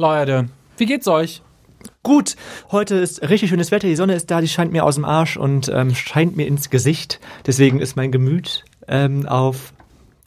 [0.00, 1.42] Leute, wie geht's euch?
[2.04, 2.36] Gut,
[2.70, 5.36] heute ist richtig schönes Wetter, die Sonne ist da, die scheint mir aus dem Arsch
[5.36, 7.18] und ähm, scheint mir ins Gesicht.
[7.48, 9.72] Deswegen ist mein Gemüt ähm, auf,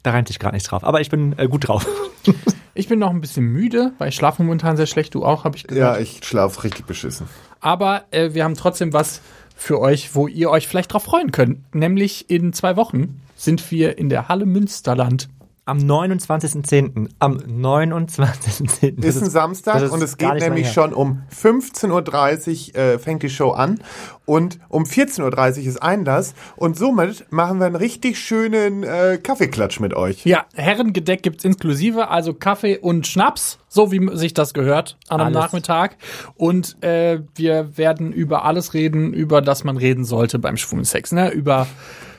[0.03, 1.87] da reimt sich gerade nichts drauf, aber ich bin äh, gut drauf.
[2.73, 5.13] Ich bin noch ein bisschen müde, weil ich schlafe momentan sehr schlecht.
[5.13, 5.97] Du auch, habe ich gehört.
[5.97, 7.27] Ja, ich schlafe richtig beschissen.
[7.59, 9.19] Aber äh, wir haben trotzdem was
[9.57, 11.75] für euch, wo ihr euch vielleicht drauf freuen könnt.
[11.75, 15.27] Nämlich in zwei Wochen sind wir in der Halle Münsterland.
[15.71, 17.11] Am 29.10.
[17.19, 18.95] Am 29.10.
[18.97, 23.23] Das Ist ein Samstag ist und es geht nämlich schon um 15.30 Uhr äh, fängt
[23.23, 23.79] die Show an
[24.25, 29.79] und um 14.30 Uhr ist Einlass und somit machen wir einen richtig schönen äh, Kaffeeklatsch
[29.79, 30.25] mit euch.
[30.25, 35.33] Ja, Herrengedeck gibt's inklusive, also Kaffee und Schnaps, so wie sich das gehört an einem
[35.33, 35.45] Alles.
[35.45, 35.95] Nachmittag.
[36.35, 41.13] Und äh, wir werden über alles reden, über das man reden sollte beim schwulen Sex,
[41.13, 41.31] ne?
[41.31, 41.69] Über Alles,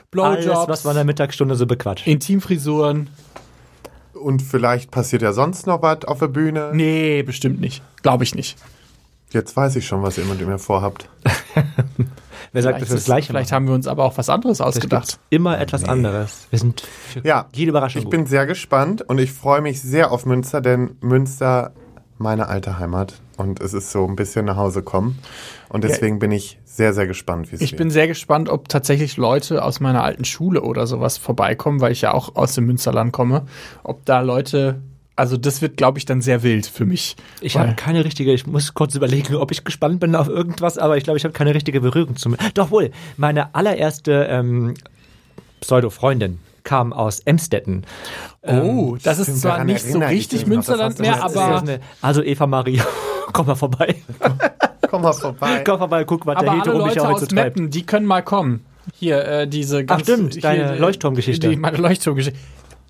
[0.09, 2.07] Blowjobs, was man in der Mittagsstunde so bequatscht.
[2.07, 3.09] Intimfrisuren.
[4.23, 6.71] Und vielleicht passiert ja sonst noch was auf der Bühne.
[6.73, 7.83] Nee, bestimmt nicht.
[8.01, 8.57] Glaube ich nicht.
[9.31, 11.09] Jetzt weiß ich schon, was ihr mit mir vorhabt.
[12.51, 13.55] Wer sagt, dass wir das ist- Gleiche vielleicht machen?
[13.55, 15.19] haben wir uns aber auch was anderes ausgedacht.
[15.31, 16.47] immer etwas anderes.
[16.51, 18.11] Wir sind für Ja, jede Überraschung ich gut.
[18.11, 21.71] bin sehr gespannt und ich freue mich sehr auf Münster, denn Münster
[22.19, 25.19] meine alte Heimat und es ist so ein bisschen nach Hause kommen
[25.69, 27.79] und deswegen bin ich sehr, sehr gespannt, wie es Ich wird.
[27.79, 32.01] bin sehr gespannt, ob tatsächlich Leute aus meiner alten Schule oder sowas vorbeikommen, weil ich
[32.01, 33.45] ja auch aus dem Münsterland komme.
[33.83, 34.81] Ob da Leute,
[35.15, 37.15] also das wird, glaube ich, dann sehr wild für mich.
[37.41, 40.97] Ich habe keine richtige, ich muss kurz überlegen, ob ich gespannt bin auf irgendwas, aber
[40.97, 42.35] ich glaube, ich habe keine richtige Berührung zum.
[42.55, 44.73] Doch wohl, meine allererste ähm,
[45.61, 47.85] Pseudo-Freundin kam aus Emstetten.
[48.41, 52.83] Oh, das ist zwar nicht so richtig Münsterland mehr, aber, eine- also Eva Maria,
[53.33, 53.95] komm mal vorbei.
[54.89, 55.63] Komm mal vorbei.
[55.65, 57.55] Komm vorbei, guck, was aber der Hetero mich heute so treibt.
[57.57, 58.63] Meppen, die können mal kommen.
[58.93, 60.03] Hier, äh, diese ganz...
[60.03, 61.49] stimmt, hier, deine äh, Leuchtturmgeschichte.
[61.49, 62.37] Die, meine Leuchtturmgeschichte.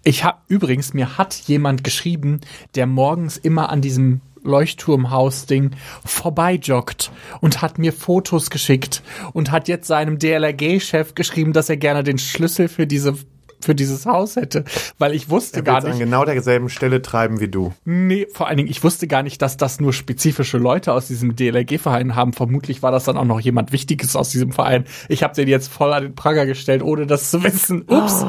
[0.04, 2.42] Ich habe übrigens, mir hat jemand geschrieben,
[2.76, 5.72] der morgens immer an diesem Leuchtturmhaus-Ding
[6.04, 12.04] vorbeijoggt und hat mir Fotos geschickt und hat jetzt seinem DLRG-Chef geschrieben, dass er gerne
[12.04, 13.16] den Schlüssel für diese
[13.64, 14.64] für dieses Haus hätte,
[14.98, 17.74] weil ich wusste Er gar wird's an nicht, genau derselben Stelle treiben wie du.
[17.86, 21.36] nee, vor allen Dingen, ich wusste gar nicht, dass das nur spezifische Leute aus diesem
[21.36, 22.34] DLRG-Verein haben.
[22.34, 24.86] Vermutlich war das dann auch noch jemand Wichtiges aus diesem Verein.
[25.10, 27.84] Ich habe den jetzt voll an den Pranger gestellt, ohne das zu wissen.
[27.88, 28.26] Ups.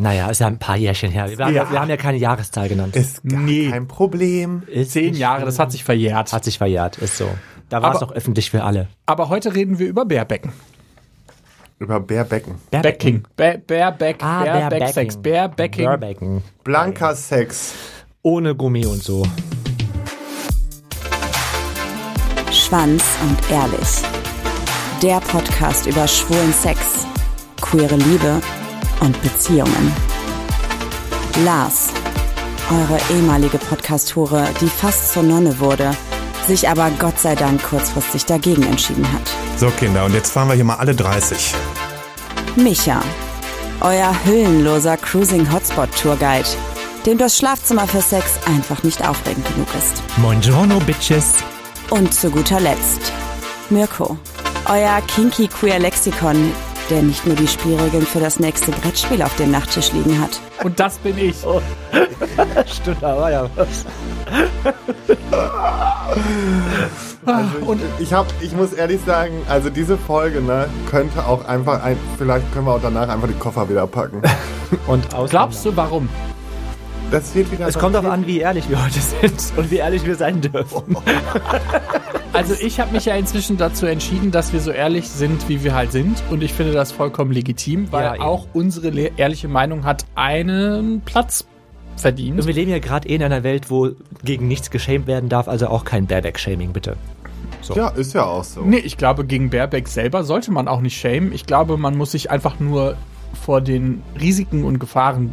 [0.00, 1.28] Naja, ist ja ein paar Jährchen her.
[1.28, 1.70] Wir, haben- Ja.
[1.72, 2.94] wir haben ja keine Jahreszahl genannt.
[2.94, 3.68] Ist gar Nee.
[3.70, 4.62] kein Problem.
[4.68, 6.32] Ist Zehn nicht Jahre, das hat sich verjährt.
[6.32, 7.28] Hat sich verjährt, ist so.
[7.68, 8.86] Da war es auch öffentlich für alle.
[9.06, 10.52] Aber heute reden wir über Bärbecken.
[11.78, 12.56] Über Bärbecken.
[12.70, 13.22] Becking.
[13.36, 15.84] Bär, Bärbeck, Ah, Bärbecksex, Bärbecking.
[15.84, 16.42] Bärbecken.
[16.64, 17.72] Blanker Sex.
[18.22, 19.24] Ohne Gummi und so.
[22.50, 24.02] Schwanz und ehrlich.
[25.02, 27.06] Der Podcast über schwulen Sex,
[27.60, 28.40] queere Liebe
[29.00, 29.92] und Beziehungen.
[31.44, 31.90] Lars,
[32.72, 35.92] eure ehemalige Podcast-Hure, die fast zur Nonne wurde,
[36.48, 39.22] sich aber Gott sei Dank kurzfristig dagegen entschieden hat.
[39.56, 41.54] So, Kinder, und jetzt fahren wir hier mal alle 30.
[42.56, 43.00] Micha,
[43.80, 46.48] euer hüllenloser Cruising Hotspot Tourguide,
[47.06, 50.02] dem das Schlafzimmer für Sex einfach nicht aufregend genug ist.
[50.16, 51.34] Buongiorno, Bitches.
[51.90, 53.12] Und zu guter Letzt
[53.70, 54.16] Mirko,
[54.66, 56.52] euer kinky queer Lexikon,
[56.90, 60.40] der nicht nur die Spielregeln für das nächste Brettspiel auf dem Nachttisch liegen hat.
[60.62, 61.36] Und das bin ich.
[62.66, 63.84] Stimmt, da war ja was.
[67.66, 71.96] Und Ich hab, ich muss ehrlich sagen, also diese Folge, ne, könnte auch einfach ein,
[72.16, 74.22] vielleicht können wir auch danach einfach die Koffer wieder packen.
[74.86, 76.08] Und glaubst du, warum?
[77.10, 77.66] Das wird wieder.
[77.66, 80.96] Es kommt darauf an, wie ehrlich wir heute sind und wie ehrlich wir sein dürfen.
[82.34, 85.74] Also ich habe mich ja inzwischen dazu entschieden, dass wir so ehrlich sind, wie wir
[85.74, 86.22] halt sind.
[86.30, 91.46] Und ich finde das vollkommen legitim, weil Ja, auch unsere ehrliche Meinung hat einen Platz
[91.96, 92.38] verdient.
[92.38, 93.90] Und wir leben ja gerade eh in einer Welt, wo
[94.22, 96.96] gegen nichts geschämt werden darf, also auch kein Bareback-Shaming, bitte.
[97.74, 98.62] Ja, ist ja auch so.
[98.62, 101.32] Nee, ich glaube, gegen Baerbeck selber sollte man auch nicht schämen.
[101.32, 102.96] Ich glaube, man muss sich einfach nur
[103.44, 105.32] vor den Risiken und Gefahren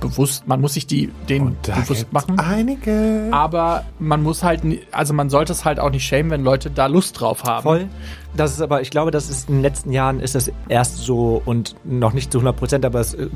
[0.00, 2.38] bewusst, man muss sich die Da bewusst machen.
[2.38, 3.28] Einige.
[3.30, 4.62] Aber man muss halt,
[4.92, 7.62] also man sollte es halt auch nicht schämen, wenn Leute da Lust drauf haben.
[7.62, 7.88] Voll.
[8.36, 11.40] Das ist aber, ich glaube, das ist in den letzten Jahren ist das erst so
[11.44, 13.28] und noch nicht zu 100 Prozent, aber es äh,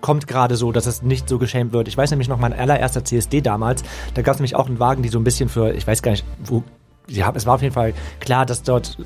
[0.00, 1.88] kommt gerade so, dass es nicht so geschämt wird.
[1.88, 3.82] Ich weiß nämlich noch, mein allererster CSD damals,
[4.14, 6.12] da gab es nämlich auch einen Wagen, die so ein bisschen für, ich weiß gar
[6.12, 6.62] nicht, wo,
[7.08, 8.98] ja, es war auf jeden Fall klar, dass dort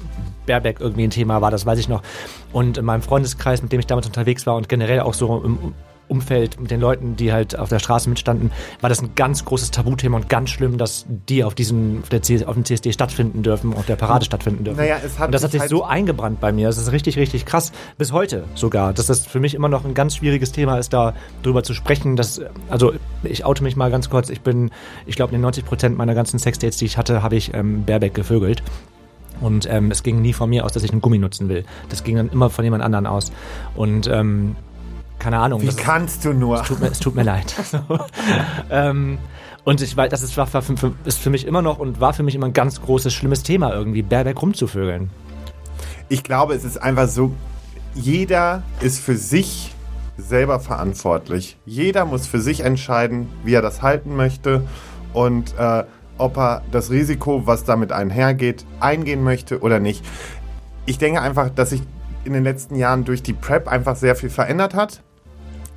[0.46, 2.02] Baerbeck irgendwie ein Thema war, das weiß ich noch.
[2.52, 5.74] Und in meinem Freundeskreis, mit dem ich damals unterwegs war und generell auch so im
[6.10, 9.70] Umfeld, mit den Leuten, die halt auf der Straße mitstanden, war das ein ganz großes
[9.70, 13.72] Tabuthema und ganz schlimm, dass die auf diesem, auf, CS, auf dem CSD stattfinden dürfen,
[13.74, 14.78] auf der Parade stattfinden dürfen.
[14.78, 16.66] Naja, es hat und das hat sich halt- so eingebrannt bei mir.
[16.66, 17.72] Das ist richtig, richtig krass.
[17.96, 18.92] Bis heute sogar.
[18.92, 22.16] Dass das für mich immer noch ein ganz schwieriges Thema ist, da drüber zu sprechen.
[22.16, 22.92] Dass, also
[23.22, 24.30] ich oute mich mal ganz kurz.
[24.30, 24.70] Ich bin,
[25.06, 27.84] ich glaube, in den 90 Prozent meiner ganzen Sexdates, die ich hatte, habe ich ähm,
[27.84, 28.62] Baerbeck gevögelt.
[29.40, 31.64] Und ähm, es ging nie von mir aus, dass ich einen Gummi nutzen will.
[31.88, 33.32] Das ging dann immer von jemand anderen aus.
[33.74, 34.56] Und ähm,
[35.20, 35.62] keine Ahnung.
[35.62, 36.62] Wie das- kannst du nur?
[36.64, 37.54] tut mir, es tut mir leid.
[38.70, 39.18] ähm,
[39.64, 42.24] und ich weiß, das ist, war, für- ist für mich immer noch und war für
[42.24, 45.10] mich immer ein ganz großes, schlimmes Thema irgendwie, Baerbeck rumzuvögeln.
[46.08, 47.32] Ich glaube, es ist einfach so,
[47.94, 49.72] jeder ist für sich
[50.16, 51.56] selber verantwortlich.
[51.64, 54.62] Jeder muss für sich entscheiden, wie er das halten möchte
[55.12, 55.84] und äh,
[56.18, 60.04] ob er das Risiko, was damit einhergeht, eingehen möchte oder nicht.
[60.86, 61.82] Ich denke einfach, dass sich
[62.24, 65.02] in den letzten Jahren durch die PrEP einfach sehr viel verändert hat,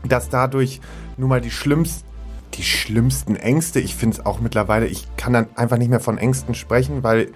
[0.07, 0.81] dass dadurch
[1.17, 2.07] nun mal die schlimmsten
[2.55, 6.19] die schlimmsten Ängste, ich finde es auch mittlerweile, ich kann dann einfach nicht mehr von
[6.19, 7.31] Ängsten sprechen, weil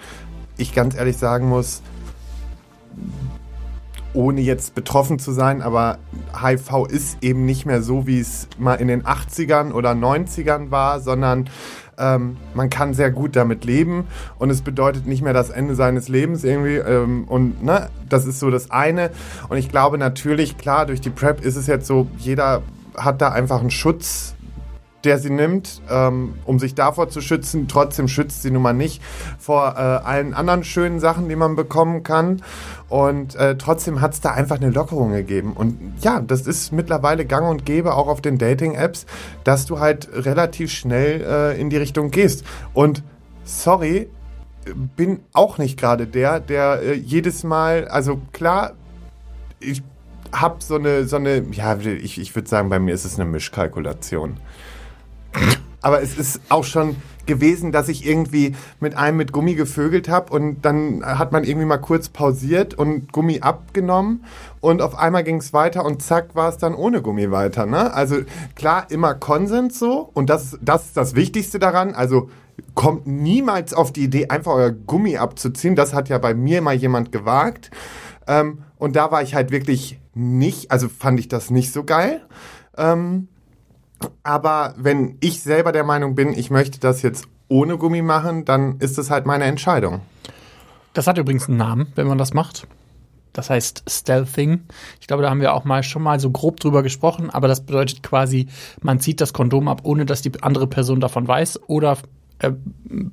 [0.58, 1.82] ich ganz ehrlich sagen muss,
[4.14, 6.00] ohne jetzt betroffen zu sein, aber
[6.40, 11.00] HIV ist eben nicht mehr so, wie es mal in den 80ern oder 90ern war,
[11.00, 11.50] sondern
[11.98, 14.06] ähm, man kann sehr gut damit leben
[14.38, 18.40] und es bedeutet nicht mehr das Ende seines Lebens irgendwie ähm, und ne, das ist
[18.40, 19.12] so das eine.
[19.50, 22.62] Und ich glaube natürlich, klar, durch die PrEP ist es jetzt so, jeder
[22.96, 24.36] hat da einfach einen Schutz
[25.04, 27.68] der sie nimmt, ähm, um sich davor zu schützen.
[27.68, 29.02] Trotzdem schützt sie nun mal nicht
[29.38, 32.42] vor äh, allen anderen schönen Sachen, die man bekommen kann.
[32.90, 35.54] Und äh, trotzdem hat es da einfach eine Lockerung gegeben.
[35.54, 39.06] Und ja, das ist mittlerweile gang und gäbe auch auf den Dating-Apps,
[39.44, 42.44] dass du halt relativ schnell äh, in die Richtung gehst.
[42.74, 43.04] Und
[43.44, 44.10] sorry,
[44.96, 48.74] bin auch nicht gerade der, der äh, jedes Mal, also klar,
[49.60, 49.82] ich
[50.32, 53.30] habe so eine, so eine, ja, ich, ich würde sagen, bei mir ist es eine
[53.30, 54.38] Mischkalkulation.
[55.82, 56.96] Aber es ist auch schon
[57.28, 61.68] gewesen, dass ich irgendwie mit einem mit Gummi gevögelt habe und dann hat man irgendwie
[61.68, 64.24] mal kurz pausiert und Gummi abgenommen
[64.62, 67.66] und auf einmal ging es weiter und zack war es dann ohne Gummi weiter.
[67.66, 67.94] Ne?
[67.94, 68.18] Also
[68.56, 71.94] klar, immer Konsens so und das, das ist das Wichtigste daran.
[71.94, 72.30] Also
[72.74, 75.76] kommt niemals auf die Idee, einfach euer Gummi abzuziehen.
[75.76, 77.72] Das hat ja bei mir mal jemand gewagt.
[78.28, 82.22] Ähm, und da war ich halt wirklich nicht, also fand ich das nicht so geil.
[82.78, 83.28] Ähm,
[84.24, 88.78] aber wenn ich selber der Meinung bin, ich möchte das jetzt ohne Gummi machen, dann
[88.80, 90.02] ist das halt meine Entscheidung.
[90.94, 92.68] Das hat übrigens einen Namen, wenn man das macht.
[93.34, 94.64] Das heißt Stealthing.
[95.00, 97.64] Ich glaube, da haben wir auch mal schon mal so grob drüber gesprochen, aber das
[97.66, 98.48] bedeutet quasi,
[98.82, 101.98] man zieht das Kondom ab, ohne dass die andere Person davon weiß oder
[102.40, 102.52] äh,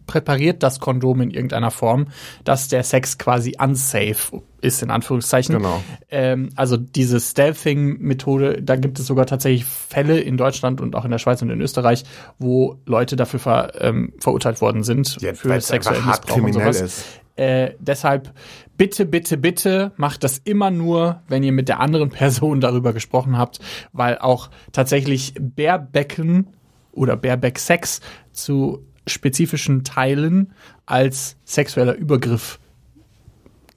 [0.07, 2.07] präpariert das Kondom in irgendeiner Form,
[2.45, 5.57] dass der Sex quasi unsafe ist, in Anführungszeichen.
[5.57, 5.83] Genau.
[6.11, 11.11] Ähm, also diese Stealthing-Methode, da gibt es sogar tatsächlich Fälle in Deutschland und auch in
[11.11, 12.05] der Schweiz und in Österreich,
[12.39, 16.81] wo Leute dafür ver, ähm, verurteilt worden sind Ja, für sexuellen Missbrauch und kriminell sowas.
[16.81, 17.21] ist.
[17.37, 18.33] Äh, deshalb
[18.77, 23.37] bitte, bitte, bitte macht das immer nur, wenn ihr mit der anderen Person darüber gesprochen
[23.37, 23.59] habt,
[23.93, 26.49] weil auch tatsächlich Baerbecken
[26.93, 28.01] oder Baerbeck-Sex
[28.33, 30.53] zu spezifischen Teilen
[30.87, 32.59] als sexueller Übergriff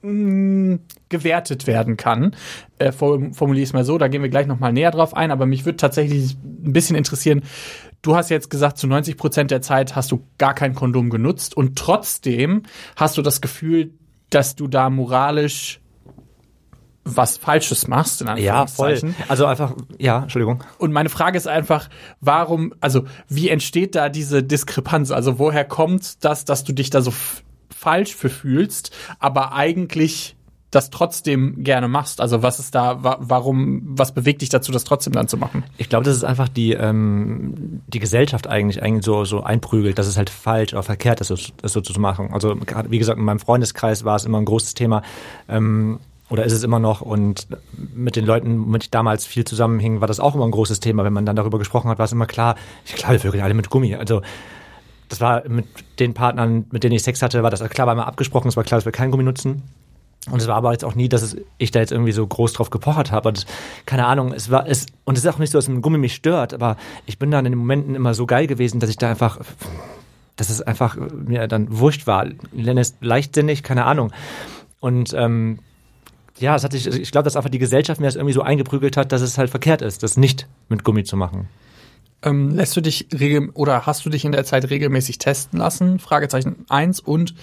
[0.02, 0.78] mh,
[1.08, 2.34] gewertet werden kann.
[2.78, 5.30] Äh, form- Formuliere ich es mal so, da gehen wir gleich nochmal näher drauf ein,
[5.30, 7.42] aber mich würde tatsächlich ein bisschen interessieren,
[8.02, 11.56] du hast jetzt gesagt, zu 90 Prozent der Zeit hast du gar kein Kondom genutzt
[11.56, 12.62] und trotzdem
[12.96, 13.90] hast du das Gefühl,
[14.30, 15.80] dass du da moralisch
[17.16, 18.90] was Falsches machst, in Ja, voll.
[18.90, 19.14] Anführungszeichen.
[19.28, 20.64] Also einfach, ja, Entschuldigung.
[20.78, 21.88] Und meine Frage ist einfach,
[22.20, 25.10] warum, also wie entsteht da diese Diskrepanz?
[25.10, 27.12] Also woher kommt das, dass du dich da so
[27.70, 30.36] falsch für fühlst, aber eigentlich
[30.70, 32.20] das trotzdem gerne machst?
[32.20, 35.64] Also was ist da, wa warum, was bewegt dich dazu, das trotzdem dann zu machen?
[35.78, 40.06] Ich glaube, das ist einfach die, ähm, die Gesellschaft eigentlich, eigentlich so, so einprügelt, dass
[40.06, 42.30] es halt falsch oder verkehrt ist, das, so zu machen.
[42.32, 42.54] Also
[42.88, 45.02] wie gesagt, in meinem Freundeskreis war es immer ein großes Thema.
[45.48, 46.00] Ähm,
[46.30, 47.00] oder ist es immer noch?
[47.00, 47.46] Und
[47.94, 51.04] mit den Leuten, mit ich damals viel zusammenhing, war das auch immer ein großes Thema.
[51.04, 53.54] Wenn man dann darüber gesprochen hat, war es immer klar, ich klar, wir vögeln alle
[53.54, 53.94] mit Gummi.
[53.94, 54.22] Also
[55.08, 55.66] das war mit
[55.98, 58.64] den Partnern, mit denen ich Sex hatte, war das klar, war immer abgesprochen, es war
[58.64, 59.62] klar, dass wir keinen Gummi nutzen.
[60.30, 62.52] Und es war aber jetzt auch nie, dass es, ich da jetzt irgendwie so groß
[62.52, 63.30] drauf gepochert habe.
[63.30, 63.46] Und
[63.86, 66.14] keine Ahnung, es war es und es ist auch nicht so, dass ein Gummi mich
[66.14, 69.08] stört, aber ich bin dann in den Momenten immer so geil gewesen, dass ich da
[69.08, 69.38] einfach,
[70.36, 72.26] dass es einfach mir dann wurscht war.
[72.52, 74.12] Nenne es leichtsinnig, keine Ahnung.
[74.80, 75.60] Und ähm,
[76.40, 78.96] ja, es hat sich, ich glaube, dass einfach die Gesellschaft mir das irgendwie so eingeprügelt
[78.96, 81.48] hat, dass es halt verkehrt ist, das nicht mit Gummi zu machen.
[82.22, 85.98] Ähm, lässt du dich regel oder hast du dich in der Zeit regelmäßig testen lassen?
[85.98, 87.34] Fragezeichen eins und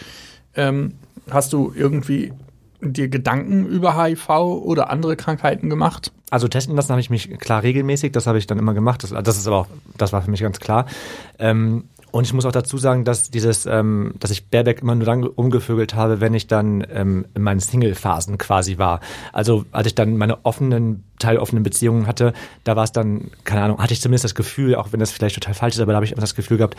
[0.56, 0.96] ähm,
[1.30, 2.34] hast du irgendwie
[2.82, 6.12] dir Gedanken über HIV oder andere Krankheiten gemacht?
[6.30, 9.04] Also testen lassen habe ich mich klar regelmäßig, das habe ich dann immer gemacht.
[9.04, 10.86] Das, das ist aber auch, das war für mich ganz klar.
[11.40, 15.06] Ähm, und ich muss auch dazu sagen, dass dieses, ähm, dass ich Baerbeck immer nur
[15.06, 19.02] dann umgevögelt habe, wenn ich dann ähm, in meinen Single-Phasen quasi war.
[19.34, 22.32] Also als ich dann meine offenen, teiloffenen Beziehungen hatte,
[22.64, 25.36] da war es dann, keine Ahnung, hatte ich zumindest das Gefühl, auch wenn das vielleicht
[25.36, 26.78] total falsch ist, aber da habe ich immer das Gefühl gehabt,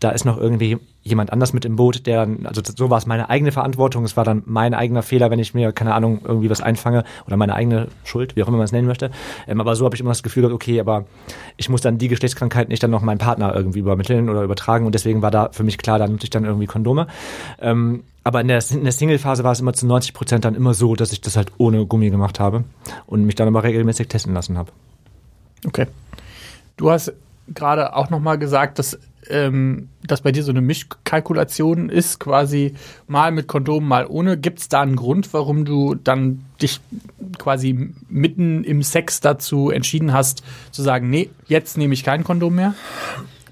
[0.00, 3.06] da ist noch irgendwie jemand anders mit im Boot, der dann, also so war es
[3.06, 6.50] meine eigene Verantwortung, es war dann mein eigener Fehler, wenn ich mir, keine Ahnung, irgendwie
[6.50, 9.10] was einfange oder meine eigene Schuld, wie auch immer man es nennen möchte.
[9.46, 11.04] Ähm, aber so habe ich immer das Gefühl gehabt, okay, aber
[11.56, 14.94] ich muss dann die Geschlechtskrankheit nicht dann noch meinem Partner irgendwie übermitteln oder übertragen und
[14.94, 17.06] deswegen war da für mich klar, da nutze ich dann irgendwie Kondome.
[17.60, 20.74] Ähm, aber in der, in der Single-Phase war es immer zu 90 Prozent dann immer
[20.74, 22.64] so, dass ich das halt ohne Gummi gemacht habe
[23.06, 24.72] und mich dann aber regelmäßig testen lassen habe.
[25.66, 25.86] Okay.
[26.76, 27.12] Du hast
[27.48, 28.98] gerade auch nochmal gesagt, dass
[29.28, 32.74] ähm, das bei dir so eine Mischkalkulation ist, quasi
[33.06, 34.38] mal mit Kondom, mal ohne.
[34.38, 36.80] Gibt es da einen Grund, warum du dann dich
[37.38, 42.54] quasi mitten im Sex dazu entschieden hast, zu sagen, nee, jetzt nehme ich kein Kondom
[42.54, 42.74] mehr?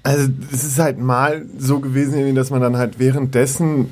[0.03, 3.89] Also es ist halt mal so gewesen, dass man dann halt währenddessen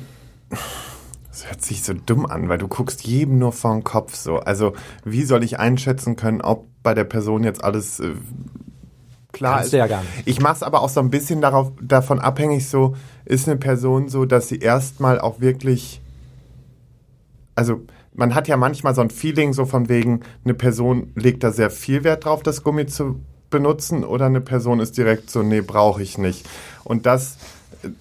[1.38, 4.38] das hört sich so dumm an, weil du guckst jedem nur vor den Kopf so.
[4.38, 4.72] Also
[5.04, 8.14] wie soll ich einschätzen können, ob bei der Person jetzt alles äh,
[9.32, 9.78] klar Kannst ist.
[9.78, 10.26] ja gar nicht.
[10.26, 14.08] Ich mache es aber auch so ein bisschen darauf, davon abhängig, so ist eine Person
[14.08, 16.00] so, dass sie erstmal auch wirklich,
[17.54, 17.82] also
[18.14, 21.70] man hat ja manchmal so ein Feeling so von wegen, eine Person legt da sehr
[21.70, 23.20] viel Wert drauf, das Gummi zu
[23.50, 26.48] benutzen oder eine Person ist direkt so, nee, brauche ich nicht.
[26.84, 27.38] Und das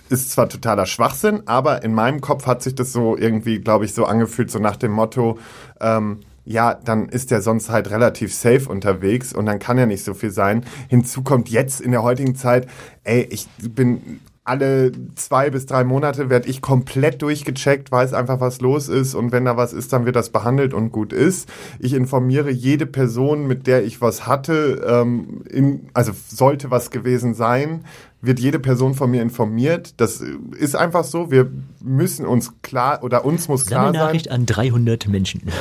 [0.10, 3.94] ist zwar totaler Schwachsinn, aber in meinem Kopf hat sich das so irgendwie, glaube ich,
[3.94, 5.38] so angefühlt, so nach dem Motto,
[5.80, 10.06] ähm, ja, dann ist der sonst halt relativ safe unterwegs und dann kann ja nicht
[10.06, 10.64] so viel sein.
[10.88, 12.68] Hinzu kommt jetzt in der heutigen Zeit,
[13.04, 18.62] ey, ich bin alle zwei bis drei Monate werde ich komplett durchgecheckt, weiß einfach, was
[18.62, 21.50] los ist und wenn da was ist, dann wird das behandelt und gut ist.
[21.80, 27.34] Ich informiere jede Person, mit der ich was hatte, ähm, in, also sollte was gewesen
[27.34, 27.84] sein,
[28.22, 29.94] wird jede Person von mir informiert.
[29.98, 30.24] Das
[30.58, 31.30] ist einfach so.
[31.30, 31.52] Wir
[31.82, 33.94] müssen uns klar oder uns muss klar sein.
[33.94, 35.42] Sammelnachricht an 300 Menschen.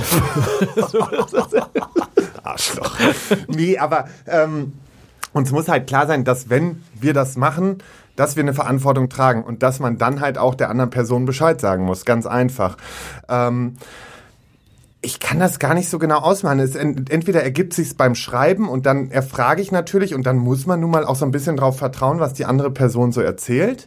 [2.43, 2.97] Arschloch.
[3.49, 4.73] nee, aber ähm,
[5.33, 7.79] uns muss halt klar sein, dass wenn wir das machen,
[8.17, 11.61] dass wir eine Verantwortung tragen und dass man dann halt auch der anderen Person Bescheid
[11.61, 12.05] sagen muss.
[12.05, 12.77] Ganz einfach.
[13.29, 13.77] Ähm,
[15.03, 16.59] ich kann das gar nicht so genau ausmachen.
[16.59, 20.67] Es ent entweder ergibt sich beim Schreiben und dann erfrage ich natürlich und dann muss
[20.67, 23.87] man nun mal auch so ein bisschen darauf vertrauen, was die andere Person so erzählt.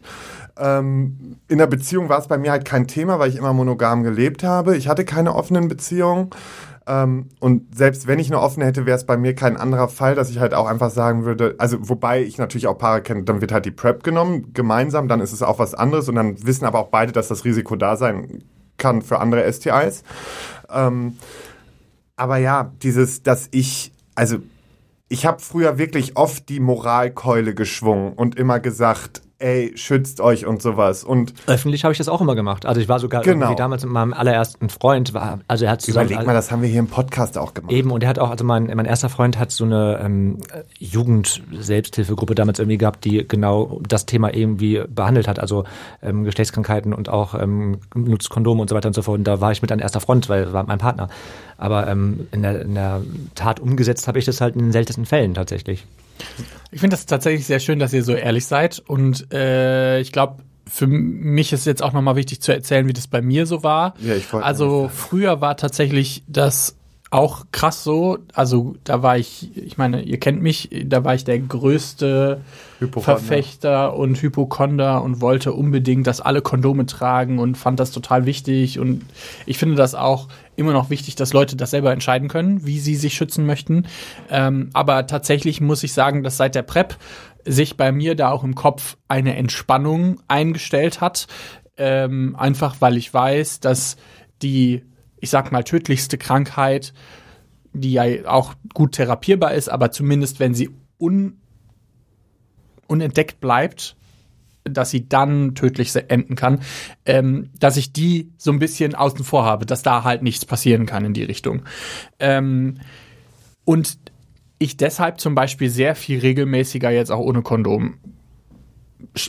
[0.58, 4.04] Ähm, in der Beziehung war es bei mir halt kein Thema, weil ich immer monogam
[4.04, 4.78] gelebt habe.
[4.78, 6.30] Ich hatte keine offenen Beziehungen.
[6.90, 10.16] Ähm, und selbst wenn ich eine offene hätte, wäre es bei mir kein anderer Fall,
[10.16, 13.42] dass ich halt auch einfach sagen würde, also wobei ich natürlich auch Paare kenne, dann
[13.42, 16.66] wird halt die PrEP genommen, gemeinsam, dann ist es auch was anderes und dann wissen
[16.66, 18.44] aber auch beide, dass das Risiko da sein
[18.78, 20.04] kann für andere STIs.
[20.72, 21.18] Ähm,
[22.16, 24.40] aber ja, dieses, dass ich, also
[25.10, 30.62] ich habe früher wirklich oft die Moralkeule geschwungen und immer gesagt, ey, schützt euch und
[30.62, 31.04] sowas.
[31.04, 32.66] Und Öffentlich habe ich das auch immer gemacht.
[32.66, 33.46] Also ich war sogar Genau.
[33.48, 36.62] irgendwie damals mit meinem allerersten Freund, war, also er hat zusammen, überleg mal, das haben
[36.62, 37.72] wir hier im Podcast auch gemacht.
[37.74, 40.38] Eben, und er hat auch, also mein, mein erster Freund hat so eine ähm,
[40.78, 45.64] Jugend-Selbsthilfegruppe damals irgendwie gehabt, die genau das Thema irgendwie behandelt hat, also
[46.02, 49.18] ähm, Geschlechtskrankheiten und auch ähm, nutzt Kondome und so weiter und so fort.
[49.20, 51.08] Und da war ich mit an erster Front, weil er war mein Partner.
[51.58, 53.02] Aber ähm, in, der, in der
[53.36, 55.86] Tat umgesetzt habe ich das halt in den seltensten Fällen tatsächlich.
[56.72, 58.80] Ich finde das tatsächlich sehr schön, dass ihr so ehrlich seid.
[58.80, 63.08] Und äh, ich glaube, für mich ist jetzt auch nochmal wichtig zu erzählen, wie das
[63.08, 63.96] bei mir so war.
[64.00, 66.76] Ja, ich also früher war tatsächlich das
[67.12, 68.20] auch krass so.
[68.34, 72.42] Also da war ich, ich meine, ihr kennt mich, da war ich der größte.
[72.80, 78.80] Verfechter und Hypochonder und wollte unbedingt, dass alle Kondome tragen und fand das total wichtig.
[78.80, 79.04] Und
[79.46, 82.96] ich finde das auch immer noch wichtig, dass Leute das selber entscheiden können, wie sie
[82.96, 83.86] sich schützen möchten.
[84.30, 86.96] Ähm, aber tatsächlich muss ich sagen, dass seit der PrEP
[87.44, 91.28] sich bei mir da auch im Kopf eine Entspannung eingestellt hat.
[91.76, 93.98] Ähm, einfach weil ich weiß, dass
[94.42, 94.84] die,
[95.22, 96.94] ich sag mal, tödlichste Krankheit,
[97.74, 101.40] die ja auch gut therapierbar ist, aber zumindest wenn sie un
[102.88, 103.96] unentdeckt bleibt,
[104.64, 106.62] dass sie dann tödlich enden kann,
[107.06, 110.86] ähm, dass ich die so ein bisschen außen vor habe, dass da halt nichts passieren
[110.86, 111.64] kann in die Richtung.
[112.20, 112.80] Ähm,
[113.64, 114.00] und
[114.58, 118.00] ich deshalb zum Beispiel sehr viel regelmäßiger jetzt auch ohne Kondom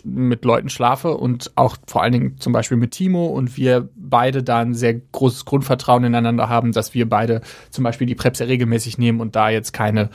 [0.04, 4.42] mit Leuten schlafe und auch vor allen Dingen zum Beispiel mit Timo und wir beide
[4.42, 8.48] da ein sehr großes Grundvertrauen ineinander haben, dass wir beide zum Beispiel die PrEP sehr
[8.48, 10.10] regelmäßig nehmen und da jetzt keine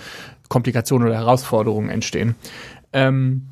[0.50, 2.36] Komplikationen oder Herausforderungen entstehen.
[2.94, 3.48] Ähm,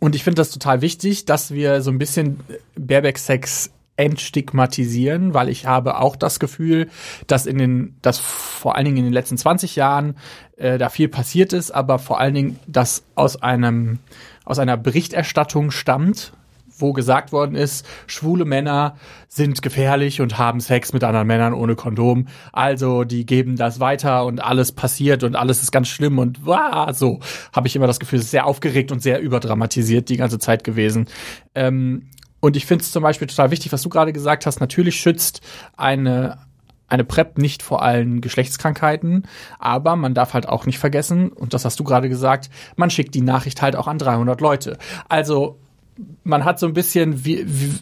[0.00, 2.40] und ich finde das total wichtig, dass wir so ein bisschen
[2.76, 6.88] Bareback-Sex entstigmatisieren, weil ich habe auch das Gefühl,
[7.26, 10.16] dass in den, dass vor allen Dingen in den letzten 20 Jahren
[10.56, 13.98] äh, da viel passiert ist, aber vor allen Dingen, dass aus einem
[14.46, 16.32] aus einer Berichterstattung stammt,
[16.78, 18.96] wo gesagt worden ist, schwule Männer
[19.28, 22.28] sind gefährlich und haben Sex mit anderen Männern ohne Kondom.
[22.52, 26.90] Also die geben das weiter und alles passiert und alles ist ganz schlimm und wow,
[26.92, 27.20] so
[27.52, 30.64] habe ich immer das Gefühl, es ist sehr aufgeregt und sehr überdramatisiert die ganze Zeit
[30.64, 31.06] gewesen.
[31.54, 32.08] Ähm,
[32.40, 34.60] und ich finde es zum Beispiel total wichtig, was du gerade gesagt hast.
[34.60, 35.40] Natürlich schützt
[35.76, 36.38] eine
[36.88, 39.26] eine PrEP nicht vor allen Geschlechtskrankheiten,
[39.58, 43.14] aber man darf halt auch nicht vergessen, und das hast du gerade gesagt, man schickt
[43.14, 44.78] die Nachricht halt auch an 300 Leute.
[45.08, 45.58] Also
[46.24, 47.72] man hat so ein bisschen, wie, wie,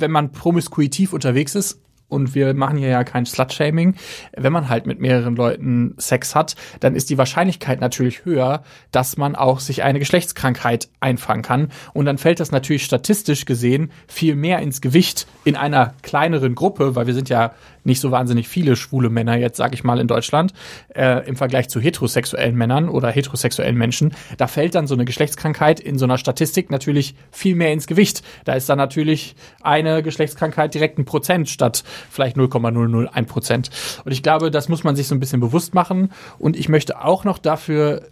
[0.00, 1.80] wenn man promiskuitiv unterwegs ist,
[2.12, 3.94] und wir machen hier ja kein Slut-Shaming,
[4.36, 9.16] wenn man halt mit mehreren Leuten Sex hat, dann ist die Wahrscheinlichkeit natürlich höher, dass
[9.16, 11.72] man auch sich eine Geschlechtskrankheit einfangen kann.
[11.94, 16.94] Und dann fällt das natürlich statistisch gesehen viel mehr ins Gewicht in einer kleineren Gruppe,
[16.94, 17.54] weil wir sind ja
[17.84, 20.52] nicht so wahnsinnig viele schwule Männer jetzt, sage ich mal, in Deutschland,
[20.94, 24.14] äh, im Vergleich zu heterosexuellen Männern oder heterosexuellen Menschen.
[24.36, 28.22] Da fällt dann so eine Geschlechtskrankheit in so einer Statistik natürlich viel mehr ins Gewicht.
[28.44, 33.70] Da ist dann natürlich eine Geschlechtskrankheit direkt ein Prozent statt vielleicht 0,001 Prozent.
[34.04, 36.10] Und ich glaube, das muss man sich so ein bisschen bewusst machen.
[36.38, 38.02] Und ich möchte auch noch dafür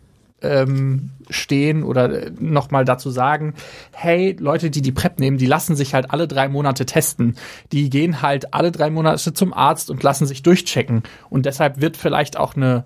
[0.43, 3.55] ähm, stehen oder nochmal dazu sagen,
[3.93, 7.37] hey, Leute, die die PrEP nehmen, die lassen sich halt alle drei Monate testen.
[7.73, 11.03] Die gehen halt alle drei Monate zum Arzt und lassen sich durchchecken.
[11.29, 12.85] Und deshalb wird vielleicht auch eine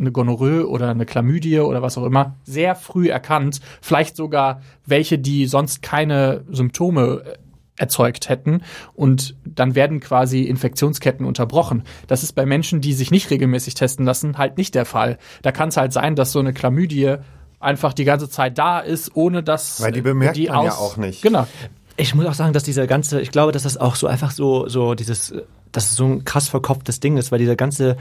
[0.00, 3.60] eine Gonorrhoe oder eine Chlamydie oder was auch immer sehr früh erkannt.
[3.80, 7.22] Vielleicht sogar welche, die sonst keine Symptome
[7.78, 8.62] erzeugt hätten
[8.94, 11.84] und dann werden quasi Infektionsketten unterbrochen.
[12.06, 15.18] Das ist bei Menschen, die sich nicht regelmäßig testen lassen, halt nicht der Fall.
[15.42, 17.16] Da kann es halt sein, dass so eine Chlamydie
[17.60, 20.72] einfach die ganze Zeit da ist, ohne dass weil die bemerkt die man aus ja
[20.74, 21.22] auch nicht.
[21.22, 21.46] Genau.
[21.96, 24.68] Ich muss auch sagen, dass dieser ganze, ich glaube, dass das auch so einfach so,
[24.68, 25.34] so dieses,
[25.72, 27.96] dass es so ein krass verkopftes Ding ist, weil dieser ganze,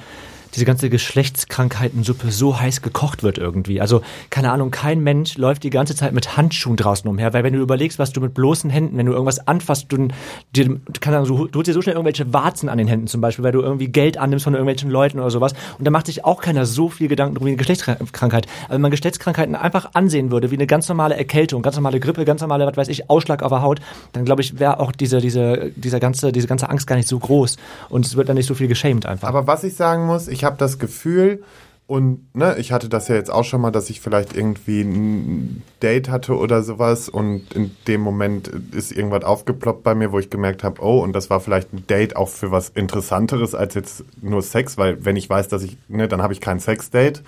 [0.55, 3.81] diese ganze Geschlechtskrankheitensuppe so heiß gekocht wird irgendwie.
[3.81, 7.53] Also, keine Ahnung, kein Mensch läuft die ganze Zeit mit Handschuhen draußen umher, weil wenn
[7.53, 10.07] du überlegst, was du mit bloßen Händen, wenn du irgendwas anfasst, du,
[10.55, 13.21] dir, keine Ahnung, du, du holst dir so schnell irgendwelche Warzen an den Händen zum
[13.21, 15.53] Beispiel, weil du irgendwie Geld annimmst von irgendwelchen Leuten oder sowas.
[15.77, 18.47] Und da macht sich auch keiner so viel Gedanken drum wie eine Geschlechtskrankheit.
[18.65, 22.25] Aber wenn man Geschlechtskrankheiten einfach ansehen würde, wie eine ganz normale Erkältung, ganz normale Grippe,
[22.25, 23.79] ganz normale, was weiß ich, Ausschlag auf der Haut,
[24.13, 27.19] dann glaube ich, wäre auch diese, diese, dieser ganze, diese ganze Angst gar nicht so
[27.19, 27.57] groß.
[27.89, 29.27] Und es wird dann nicht so viel geschämt einfach.
[29.27, 31.43] Aber was ich sagen muss, ich habe das Gefühl,
[31.87, 35.63] und ne, ich hatte das ja jetzt auch schon mal, dass ich vielleicht irgendwie ein
[35.81, 40.29] Date hatte oder sowas und in dem Moment ist irgendwas aufgeploppt bei mir, wo ich
[40.29, 44.03] gemerkt habe, oh, und das war vielleicht ein Date auch für was Interessanteres als jetzt
[44.21, 47.23] nur Sex, weil wenn ich weiß, dass ich, ne, dann habe ich kein Sex-Date.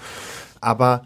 [0.59, 1.05] Aber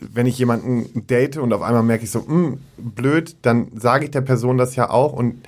[0.00, 4.10] wenn ich jemanden date und auf einmal merke ich so, mh, blöd, dann sage ich
[4.10, 5.46] der Person das ja auch und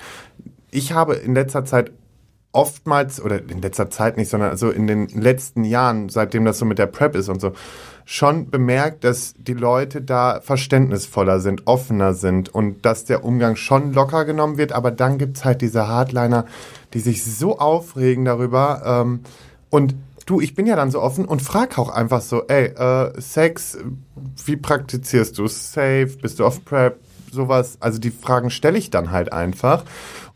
[0.70, 1.92] ich habe in letzter Zeit
[2.52, 6.64] oftmals, oder in letzter Zeit nicht, sondern also in den letzten Jahren, seitdem das so
[6.64, 7.52] mit der Prep ist und so,
[8.04, 13.92] schon bemerkt, dass die Leute da verständnisvoller sind, offener sind und dass der Umgang schon
[13.92, 14.72] locker genommen wird.
[14.72, 16.46] Aber dann gibt's halt diese Hardliner,
[16.94, 18.82] die sich so aufregen darüber.
[18.86, 19.20] Ähm,
[19.68, 23.20] und du, ich bin ja dann so offen und frag auch einfach so, ey, äh,
[23.20, 23.76] Sex,
[24.46, 25.46] wie praktizierst du?
[25.46, 26.08] Safe?
[26.22, 26.98] Bist du auf Prep?
[27.30, 27.76] Sowas.
[27.80, 29.84] Also die Fragen stelle ich dann halt einfach.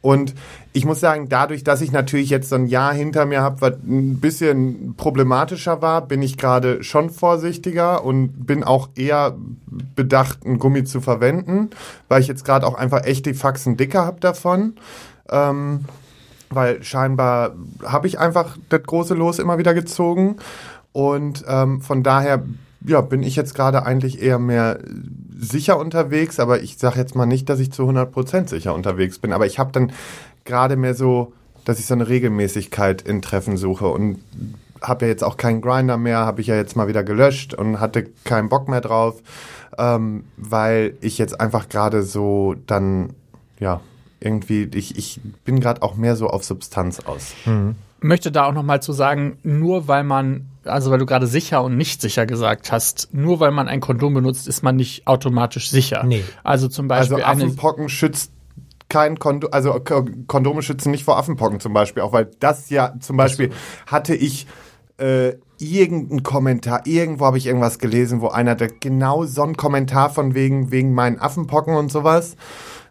[0.02, 0.34] Und
[0.72, 3.74] ich muss sagen, dadurch, dass ich natürlich jetzt so ein Jahr hinter mir habe, was
[3.86, 9.36] ein bisschen problematischer war, bin ich gerade schon vorsichtiger und bin auch eher
[9.94, 11.70] bedacht, einen Gummi zu verwenden,
[12.08, 14.74] weil ich jetzt gerade auch einfach echt die Faxen dicker habe davon.
[15.30, 15.84] Ähm,
[16.50, 20.36] weil scheinbar habe ich einfach das große Los immer wieder gezogen.
[20.92, 22.42] Und ähm, von daher
[22.84, 24.78] ja, bin ich jetzt gerade eigentlich eher mehr
[25.42, 29.32] sicher unterwegs, aber ich sage jetzt mal nicht, dass ich zu 100% sicher unterwegs bin.
[29.32, 29.92] Aber ich habe dann
[30.44, 31.32] gerade mehr so,
[31.64, 34.20] dass ich so eine Regelmäßigkeit in Treffen suche und
[34.80, 37.80] habe ja jetzt auch keinen Grinder mehr, habe ich ja jetzt mal wieder gelöscht und
[37.80, 39.20] hatte keinen Bock mehr drauf,
[39.78, 43.10] ähm, weil ich jetzt einfach gerade so dann,
[43.58, 43.80] ja,
[44.20, 47.34] irgendwie, ich, ich bin gerade auch mehr so auf Substanz aus.
[47.44, 51.26] Mhm möchte da auch noch mal zu sagen, nur weil man, also weil du gerade
[51.26, 55.06] sicher und nicht sicher gesagt hast, nur weil man ein Kondom benutzt, ist man nicht
[55.06, 56.04] automatisch sicher.
[56.04, 56.24] Nee.
[56.44, 58.32] Also zum Beispiel also Affenpocken schützt
[58.88, 59.80] kein Kondom, also
[60.26, 63.50] Kondome schützen nicht vor Affenpocken zum Beispiel, auch weil das ja zum Beispiel
[63.86, 64.46] hatte ich
[64.98, 70.10] äh, irgendeinen Kommentar, irgendwo habe ich irgendwas gelesen, wo einer da genau so einen Kommentar
[70.10, 72.36] von wegen, wegen meinen Affenpocken und sowas.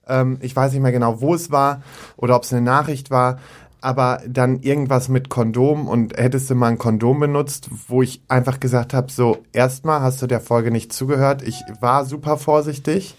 [0.07, 1.81] Ähm, ich weiß nicht mehr genau, wo es war
[2.17, 3.39] oder ob es eine Nachricht war
[3.81, 8.59] aber dann irgendwas mit Kondom und hättest du mal ein Kondom benutzt, wo ich einfach
[8.59, 11.41] gesagt habe, so erstmal hast du der Folge nicht zugehört.
[11.41, 13.15] Ich war super vorsichtig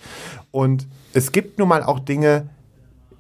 [0.53, 2.49] und es gibt nun mal auch Dinge,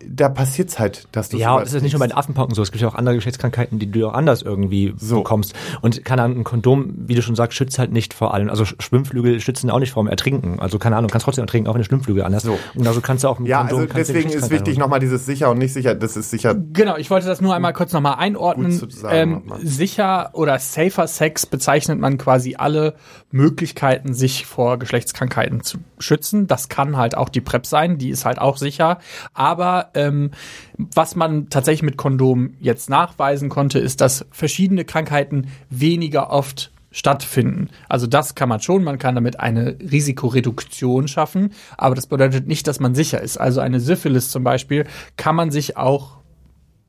[0.08, 2.62] da passiert's halt, dass du Ja, und es ist nicht nur bei den Affenpocken so.
[2.62, 5.18] Es gibt ja auch andere Geschlechtskrankheiten, die du auch anders irgendwie So.
[5.18, 5.54] bekommst.
[5.80, 8.48] Und keine Ahnung, ein Kondom, wie du schon sagst, schützt halt nicht vor allem.
[8.50, 10.60] Also Schwimmflügel schützen auch nicht vor dem Ertrinken.
[10.60, 12.46] Also keine Ahnung, kannst trotzdem ertrinken, auch wenn du Schwimmflügel anhast.
[12.46, 12.58] So.
[12.74, 15.50] Und also kannst du auch ein Ja, Kondom also deswegen ist wichtig nochmal dieses sicher
[15.50, 15.94] und nicht sicher.
[15.94, 16.54] Das ist sicher.
[16.54, 18.72] Genau, ich wollte das nur einmal kurz nochmal einordnen.
[18.72, 22.94] Sagen, ähm, sicher oder safer Sex bezeichnet man quasi alle
[23.30, 26.46] Möglichkeiten, sich vor Geschlechtskrankheiten zu schützen.
[26.46, 28.98] Das kann halt auch die PrEP sein, die ist halt auch sicher.
[29.34, 30.30] Aber ähm,
[30.76, 37.70] was man tatsächlich mit Kondom jetzt nachweisen konnte, ist, dass verschiedene Krankheiten weniger oft stattfinden.
[37.88, 42.66] Also das kann man schon, man kann damit eine Risikoreduktion schaffen, aber das bedeutet nicht,
[42.68, 43.38] dass man sicher ist.
[43.38, 46.21] Also eine Syphilis zum Beispiel kann man sich auch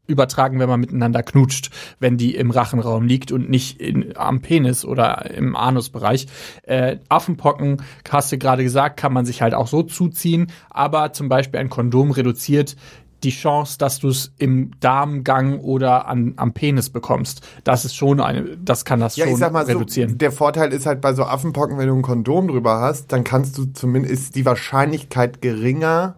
[0.08, 4.84] übertragen, wenn man miteinander knutscht, wenn die im Rachenraum liegt und nicht in, am Penis
[4.86, 6.28] oder im Anusbereich.
[6.64, 11.30] Äh, Affenpocken, hast du gerade gesagt, kann man sich halt auch so zuziehen, aber zum
[11.30, 12.76] Beispiel ein Kondom reduziert
[13.24, 17.42] die Chance, dass du es im Darmgang oder an, am Penis bekommst.
[17.64, 20.18] Das ist schon eine, das kann das Ja, schon ich sag mal so, reduzieren.
[20.18, 23.58] der Vorteil ist halt bei so Affenpocken, wenn du ein Kondom drüber hast, dann kannst
[23.58, 26.16] du zumindest, ist die Wahrscheinlichkeit geringer,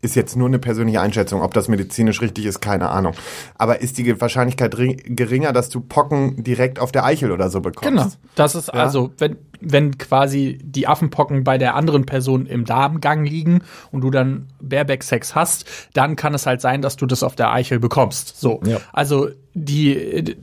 [0.00, 3.14] ist jetzt nur eine persönliche Einschätzung, ob das medizinisch richtig ist, keine Ahnung.
[3.56, 7.60] Aber ist die Wahrscheinlichkeit ring- geringer, dass du Pocken direkt auf der Eichel oder so
[7.60, 7.90] bekommst?
[7.90, 8.08] Genau.
[8.36, 13.62] Das ist also, wenn, wenn quasi die Affenpocken bei der anderen Person im Darmgang liegen
[13.90, 17.52] und du dann Bareback-Sex hast, dann kann es halt sein, dass du das auf der
[17.52, 18.40] Eichel bekommst.
[18.40, 18.60] So.
[18.64, 18.78] Ja.
[18.92, 19.30] Also
[19.64, 20.36] die,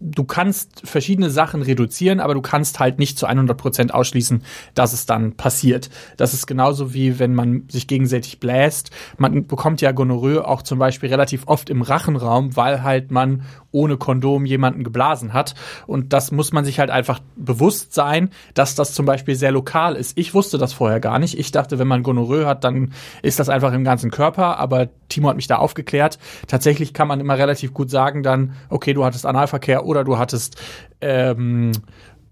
[0.00, 4.42] du kannst verschiedene Sachen reduzieren, aber du kannst halt nicht zu 100 Prozent ausschließen,
[4.74, 5.90] dass es dann passiert.
[6.16, 8.90] Das ist genauso wie wenn man sich gegenseitig bläst.
[9.18, 13.42] Man bekommt ja Gonorrhoe auch zum Beispiel relativ oft im Rachenraum, weil halt man
[13.72, 15.54] ohne Kondom jemanden geblasen hat.
[15.86, 19.96] Und das muss man sich halt einfach bewusst sein, dass das zum Beispiel sehr lokal
[19.96, 20.16] ist.
[20.16, 21.38] Ich wusste das vorher gar nicht.
[21.38, 24.58] Ich dachte, wenn man Gonorrhoe hat, dann ist das einfach im ganzen Körper.
[24.58, 26.18] Aber Timo hat mich da aufgeklärt.
[26.46, 30.60] Tatsächlich kann man immer relativ gut sagen dann, okay, du hattest Analverkehr oder du hattest
[31.00, 31.72] ähm,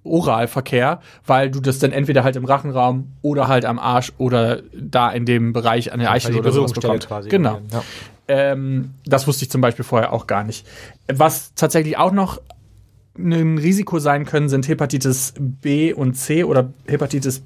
[0.02, 5.10] Oralverkehr, weil du das dann entweder halt im Rachenraum oder halt am Arsch oder da
[5.10, 7.28] in dem Bereich an der Eichel oder sowas quasi.
[7.28, 7.60] Genau.
[7.70, 7.82] Ja.
[8.30, 10.64] Ähm, das wusste ich zum Beispiel vorher auch gar nicht.
[11.12, 12.40] Was tatsächlich auch noch
[13.18, 17.42] ein Risiko sein können, sind Hepatitis B und C oder Hepatitis,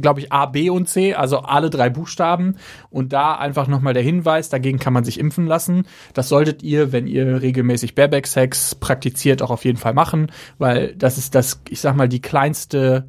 [0.00, 2.56] glaube ich, A, B und C, also alle drei Buchstaben.
[2.90, 5.86] Und da einfach nochmal der Hinweis, dagegen kann man sich impfen lassen.
[6.14, 11.16] Das solltet ihr, wenn ihr regelmäßig Bareback-Sex praktiziert, auch auf jeden Fall machen, weil das
[11.16, 13.06] ist das, ich sag mal, die kleinste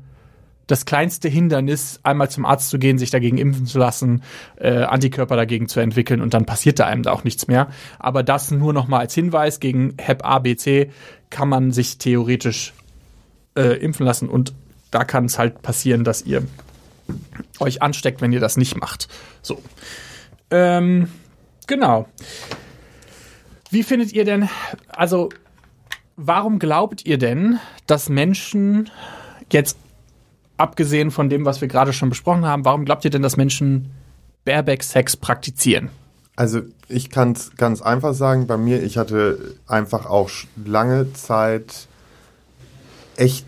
[0.67, 4.23] das kleinste Hindernis, einmal zum Arzt zu gehen, sich dagegen impfen zu lassen,
[4.57, 7.69] äh, Antikörper dagegen zu entwickeln und dann passiert da einem da auch nichts mehr.
[7.99, 10.91] Aber das nur noch mal als Hinweis gegen Hep A, B, C
[11.29, 12.73] kann man sich theoretisch
[13.55, 14.53] äh, impfen lassen und
[14.91, 16.43] da kann es halt passieren, dass ihr
[17.59, 19.07] euch ansteckt, wenn ihr das nicht macht.
[19.41, 19.61] So.
[20.49, 21.09] Ähm,
[21.67, 22.07] genau.
[23.69, 24.49] Wie findet ihr denn,
[24.87, 25.29] also
[26.15, 28.89] warum glaubt ihr denn, dass Menschen
[29.51, 29.77] jetzt
[30.57, 33.91] abgesehen von dem, was wir gerade schon besprochen haben, warum glaubt ihr denn, dass Menschen
[34.45, 35.89] Bareback-Sex praktizieren?
[36.35, 40.29] Also ich kann es ganz einfach sagen, bei mir, ich hatte einfach auch
[40.65, 41.87] lange Zeit
[43.15, 43.45] echt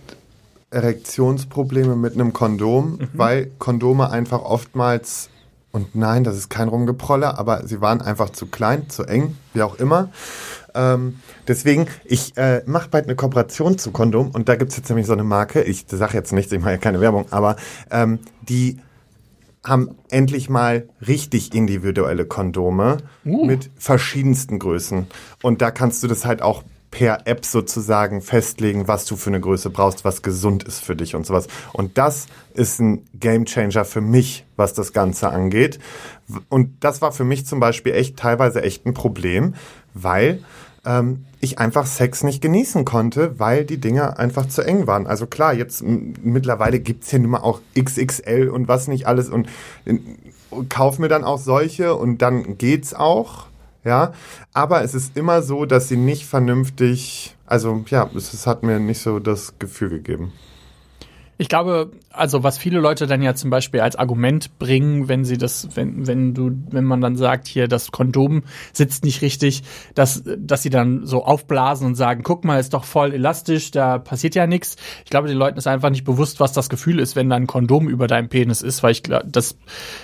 [0.69, 5.29] Erektionsprobleme mit einem Kondom, weil Kondome einfach oftmals,
[5.71, 9.61] und nein, das ist kein Rumgeprolle, aber sie waren einfach zu klein, zu eng, wie
[9.61, 10.09] auch immer.
[10.77, 15.07] Ähm, deswegen, ich äh, mache bald eine Kooperation zu Kondom und da gibt's jetzt nämlich
[15.07, 17.55] so eine Marke, ich sage jetzt nichts, ich mache ja keine Werbung, aber
[17.91, 18.79] ähm, die
[19.65, 25.07] haben endlich mal richtig individuelle Kondome mit verschiedensten Größen.
[25.41, 29.41] Und da kannst du das halt auch per App sozusagen festlegen, was du für eine
[29.41, 31.47] Größe brauchst, was gesund ist für dich und sowas.
[31.73, 35.79] Und das ist ein Gamechanger für mich, was das Ganze angeht.
[36.49, 39.53] Und das war für mich zum Beispiel echt teilweise echt ein Problem,
[39.93, 40.43] weil
[40.87, 45.05] ähm, ich einfach Sex nicht genießen konnte, weil die Dinger einfach zu eng waren.
[45.05, 49.47] Also klar, jetzt mittlerweile gibt's ja nun mal auch XXL und was nicht alles und,
[49.85, 53.45] und kauf mir dann auch solche und dann geht's auch.
[53.83, 54.11] Ja,
[54.53, 58.79] aber es ist immer so, dass sie nicht vernünftig, also ja, es, es hat mir
[58.79, 60.33] nicht so das Gefühl gegeben.
[61.39, 65.37] Ich glaube, also was viele Leute dann ja zum Beispiel als Argument bringen, wenn sie
[65.37, 70.23] das, wenn, wenn du, wenn man dann sagt, hier, das Kondom sitzt nicht richtig, dass,
[70.37, 74.33] dass sie dann so aufblasen und sagen, guck mal, ist doch voll elastisch, da passiert
[74.33, 74.77] ja nichts.
[75.03, 77.47] Ich glaube, den Leuten ist einfach nicht bewusst, was das Gefühl ist, wenn da ein
[77.47, 79.57] Kondom über deinem Penis ist, weil ich glaube, das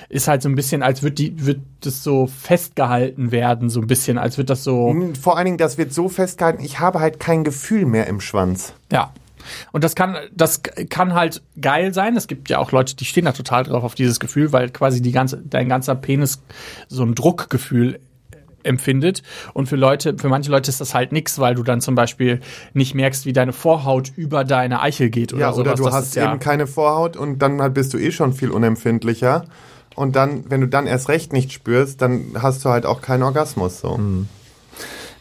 [0.10, 3.88] ist halt so ein bisschen, als wird die, wird das so festgehalten werden, so ein
[3.88, 4.96] bisschen, als wird das so.
[5.20, 8.74] Vor allen Dingen, das wird so festgehalten, ich habe halt kein Gefühl mehr im Schwanz.
[8.92, 9.12] Ja.
[9.72, 12.16] Und das kann, das kann halt geil sein.
[12.16, 15.02] Es gibt ja auch Leute, die stehen da total drauf auf dieses Gefühl, weil quasi
[15.02, 16.42] die ganze, dein ganzer Penis
[16.88, 18.00] so ein Druckgefühl
[18.64, 19.24] empfindet.
[19.54, 22.40] Und für Leute, für manche Leute ist das halt nix, weil du dann zum Beispiel
[22.74, 25.60] nicht merkst, wie deine Vorhaut über deine Eichel geht oder Ja, sowas.
[25.68, 28.34] oder du Das hast ja, eben keine Vorhaut und dann halt bist du eh schon
[28.34, 29.46] viel unempfindlicher.
[29.96, 33.22] Und dann, wenn du dann erst recht nicht spürst, dann hast du halt auch keinen
[33.24, 34.00] Orgasmus so.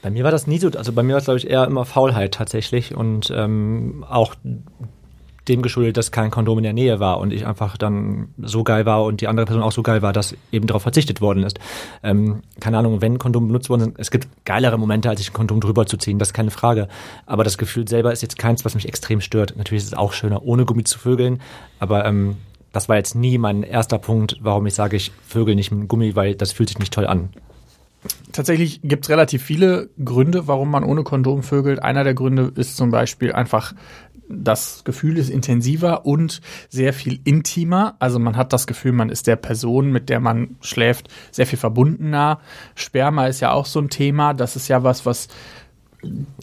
[0.02, 1.84] Bei mir war das nie so, also bei mir war es, glaube ich, eher immer
[1.84, 4.34] Faulheit tatsächlich und ähm, auch
[5.48, 8.86] dem geschuldet, dass kein Kondom in der Nähe war und ich einfach dann so geil
[8.86, 11.58] war und die andere Person auch so geil war, dass eben darauf verzichtet worden ist.
[12.02, 15.34] Ähm, keine Ahnung, wenn Kondom benutzt worden sind, es gibt geilere Momente, als sich ein
[15.34, 16.88] Kondom drüber zu ziehen, das ist keine Frage.
[17.26, 19.54] Aber das Gefühl selber ist jetzt keins, was mich extrem stört.
[19.56, 21.40] Natürlich ist es auch schöner, ohne Gummi zu vögeln,
[21.80, 22.36] aber ähm,
[22.72, 26.14] das war jetzt nie mein erster Punkt, warum ich sage, ich vögel nicht mit Gummi,
[26.16, 27.30] weil das fühlt sich nicht toll an.
[28.32, 31.82] Tatsächlich gibt es relativ viele Gründe, warum man ohne Kondom vögelt.
[31.82, 33.74] Einer der Gründe ist zum Beispiel einfach,
[34.28, 37.96] das Gefühl ist intensiver und sehr viel intimer.
[37.98, 41.58] Also man hat das Gefühl, man ist der Person, mit der man schläft, sehr viel
[41.58, 42.40] verbundener.
[42.74, 44.34] Sperma ist ja auch so ein Thema.
[44.34, 45.28] Das ist ja was, was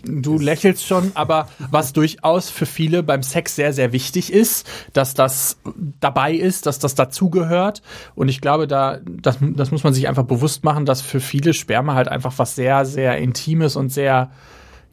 [0.04, 5.14] Du lächelst schon, aber was durchaus für viele beim Sex sehr, sehr wichtig ist, dass
[5.14, 5.58] das
[6.00, 7.82] dabei ist, dass das dazugehört.
[8.16, 11.54] Und ich glaube, da, das, das muss man sich einfach bewusst machen, dass für viele
[11.54, 14.32] Sperma halt einfach was sehr, sehr Intimes und sehr,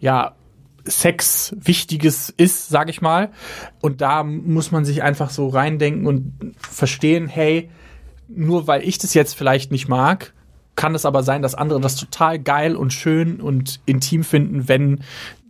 [0.01, 0.35] ja,
[0.85, 3.31] Sex Wichtiges ist, sag ich mal.
[3.81, 7.71] Und da muss man sich einfach so reindenken und verstehen, hey,
[8.29, 10.33] nur weil ich das jetzt vielleicht nicht mag,
[10.77, 15.01] kann es aber sein, dass andere das total geil und schön und intim finden, wenn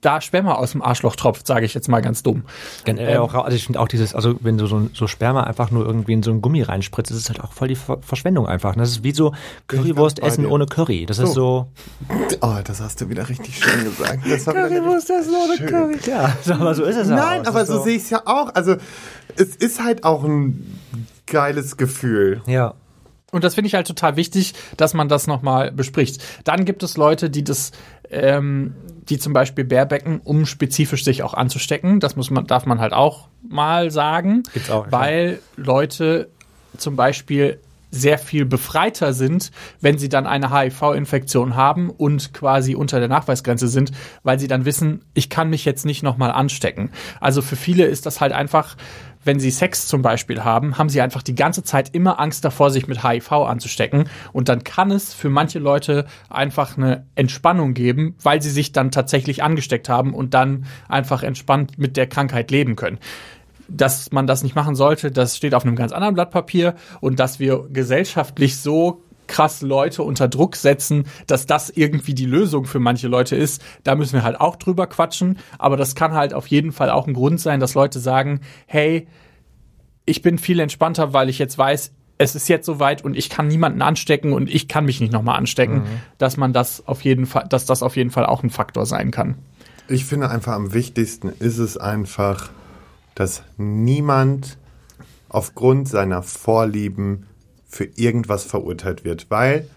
[0.02, 2.44] da Sperma aus dem Arschloch tropft, sage ich jetzt mal ganz dumm.
[2.84, 5.72] Generell Ähm, auch, also ich finde auch dieses, also wenn du so, so Sperma einfach
[5.72, 8.46] nur irgendwie in so ein Gummi reinspritzt, ist es halt auch voll die Ver Verschwendung
[8.46, 8.76] einfach.
[8.76, 9.32] Das ist wie so
[9.66, 10.50] Currywurst essen dir.
[10.50, 11.06] ohne Curry.
[11.06, 11.66] Das ist so,
[12.40, 14.20] Oh, das hast du wieder richtig schön gesagt.
[14.24, 15.98] Eine das ohne Curry.
[16.06, 17.48] ja, aber so ist es ja Nein, auch.
[17.48, 18.54] aber ist so sehe ich es ja auch.
[18.54, 18.76] Also
[19.34, 20.78] es ist halt auch ein
[21.26, 22.42] geiles Gefühl.
[22.46, 22.74] Ja.
[23.32, 26.22] Und das finde ich halt total wichtig, dass man das nochmal bespricht.
[26.44, 27.72] Dann gibt es Leute, die das,
[28.10, 28.74] ähm,
[29.08, 31.98] die zum Beispiel Bärbecken, um spezifisch sich auch anzustecken.
[31.98, 34.44] Das muss man, darf man halt auch mal sagen.
[34.52, 34.92] Gibt's auch, ja.
[34.92, 36.28] Weil Leute
[36.76, 37.58] zum Beispiel
[37.90, 43.68] sehr viel befreiter sind, wenn sie dann eine HIV-Infektion haben und quasi unter der Nachweisgrenze
[43.68, 46.90] sind, weil sie dann wissen, ich kann mich jetzt nicht nochmal anstecken.
[47.20, 48.76] Also für viele ist das halt einfach,
[49.26, 52.70] wenn sie Sex zum Beispiel haben, haben sie einfach die ganze Zeit immer Angst davor,
[52.70, 54.08] sich mit HIV anzustecken.
[54.32, 58.90] Und dann kann es für manche Leute einfach eine Entspannung geben, weil sie sich dann
[58.90, 62.98] tatsächlich angesteckt haben und dann einfach entspannt mit der Krankheit leben können
[63.68, 67.18] dass man das nicht machen sollte, das steht auf einem ganz anderen Blatt Papier und
[67.18, 72.78] dass wir gesellschaftlich so krass Leute unter Druck setzen, dass das irgendwie die Lösung für
[72.78, 76.46] manche Leute ist, da müssen wir halt auch drüber quatschen, aber das kann halt auf
[76.46, 79.06] jeden Fall auch ein Grund sein, dass Leute sagen, hey,
[80.04, 83.48] ich bin viel entspannter, weil ich jetzt weiß, es ist jetzt soweit und ich kann
[83.48, 85.82] niemanden anstecken und ich kann mich nicht nochmal anstecken,
[86.18, 89.10] dass man das auf jeden Fall, dass das auf jeden Fall auch ein Faktor sein
[89.10, 89.36] kann.
[89.88, 92.50] Ich finde einfach am wichtigsten ist es einfach,
[93.14, 94.56] dass niemand
[95.28, 97.26] aufgrund seiner Vorlieben
[97.66, 99.26] für irgendwas verurteilt wird.
[99.28, 99.68] Weil,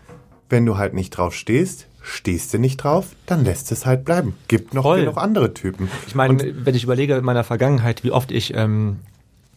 [0.50, 4.36] wenn du halt nicht drauf stehst, stehst du nicht drauf, dann lässt es halt bleiben.
[4.48, 5.02] Gibt noch Voll.
[5.02, 5.90] genug andere Typen.
[6.08, 9.00] Ich meine, wenn ich überlege in meiner Vergangenheit, wie oft ich ähm,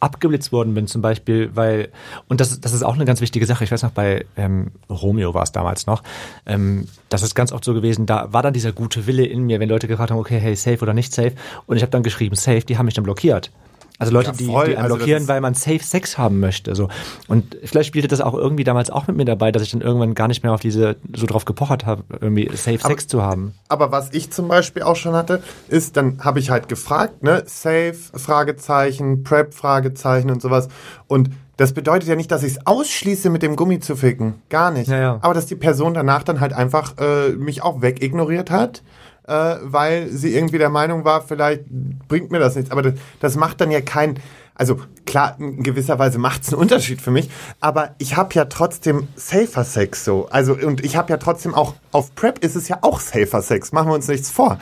[0.03, 1.89] abgeblitzt worden bin, zum Beispiel, weil,
[2.27, 5.33] und das, das ist auch eine ganz wichtige Sache, ich weiß noch, bei ähm, Romeo
[5.33, 6.03] war es damals noch,
[6.45, 9.61] ähm, das ist ganz oft so gewesen, da war dann dieser gute Wille in mir,
[9.61, 11.35] wenn Leute gefragt haben, okay, hey, safe oder nicht safe,
[11.67, 13.53] und ich habe dann geschrieben, safe, die haben mich dann blockiert.
[13.99, 16.75] Also Leute, Ja, die, die einen Also blockieren, weil man safe Sex haben möchte.
[16.75, 16.89] So.
[17.29, 20.15] Und vielleicht spielte das auch irgendwie damals auch mit mir dabei, dass ich dann irgendwann
[20.15, 23.55] gar nicht mehr auf diese, so drauf gepochert habe, irgendwie safe Sex zu haben.
[23.69, 27.45] Aber was ich zum Beispiel auch schon hatte, ist, dann habe ich halt gefragt, ne,
[27.47, 30.69] Safe, Fragezeichen, Prep, Fragezeichen und sowas.
[31.07, 34.35] Und das bedeutet ja nicht, dass ich es ausschließe, mit dem Gummi zu ficken.
[34.49, 34.89] Gar nicht.
[34.89, 35.19] Ja, ja.
[35.21, 38.83] Aber dass die Person danach dann halt einfach äh, mich auch wegignoriert hat,
[39.27, 41.65] äh, weil sie irgendwie der Meinung war, vielleicht
[42.09, 42.71] bringt mir das nichts.
[42.71, 44.19] Aber das, das macht dann ja kein.
[44.55, 47.31] Also klar, in gewisser Weise macht es einen Unterschied für mich,
[47.61, 50.29] aber ich habe ja trotzdem safer Sex so.
[50.31, 53.73] Also und ich habe ja trotzdem auch auf Prep ist es ja auch safer Sex.
[53.73, 54.59] Machen wir uns nichts vor.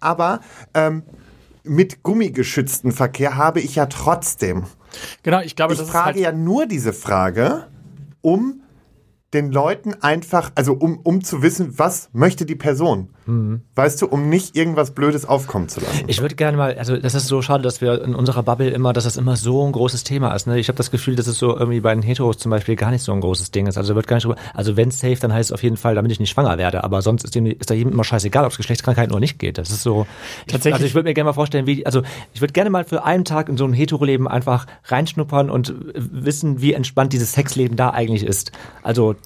[0.00, 0.40] Aber
[0.72, 1.02] ähm,
[1.62, 4.64] mit gummigeschützten Verkehr habe ich ja trotzdem.
[5.22, 7.66] Genau, ich glaube, Ich das ist frage halt ja nur diese Frage,
[8.22, 8.63] um
[9.34, 13.08] den Leuten einfach, also um, um zu wissen, was möchte die Person.
[13.74, 16.04] Weißt du, um nicht irgendwas Blödes aufkommen zu lassen.
[16.08, 18.92] Ich würde gerne mal, also das ist so schade, dass wir in unserer Bubble immer,
[18.92, 20.46] dass das immer so ein großes Thema ist.
[20.46, 20.58] Ne?
[20.58, 23.02] Ich habe das Gefühl, dass es so irgendwie bei den Heteros zum Beispiel gar nicht
[23.02, 23.78] so ein großes Ding ist.
[23.78, 26.12] Also wird gar nicht drüber, also wenn safe, dann heißt es auf jeden Fall, damit
[26.12, 26.84] ich nicht schwanger werde.
[26.84, 29.56] Aber sonst ist, dem, ist da jedem immer scheißegal, ob es Geschlechtskrankheiten oder nicht geht.
[29.56, 30.06] Das ist so.
[30.46, 32.02] Tatsächlich- Ich, also ich würde mir gerne mal vorstellen, wie, also
[32.34, 36.60] ich würde gerne mal für einen Tag in so ein Hetero-Leben einfach reinschnuppern und wissen,
[36.60, 38.52] wie entspannt dieses Sexleben da eigentlich ist.
[38.82, 39.16] Also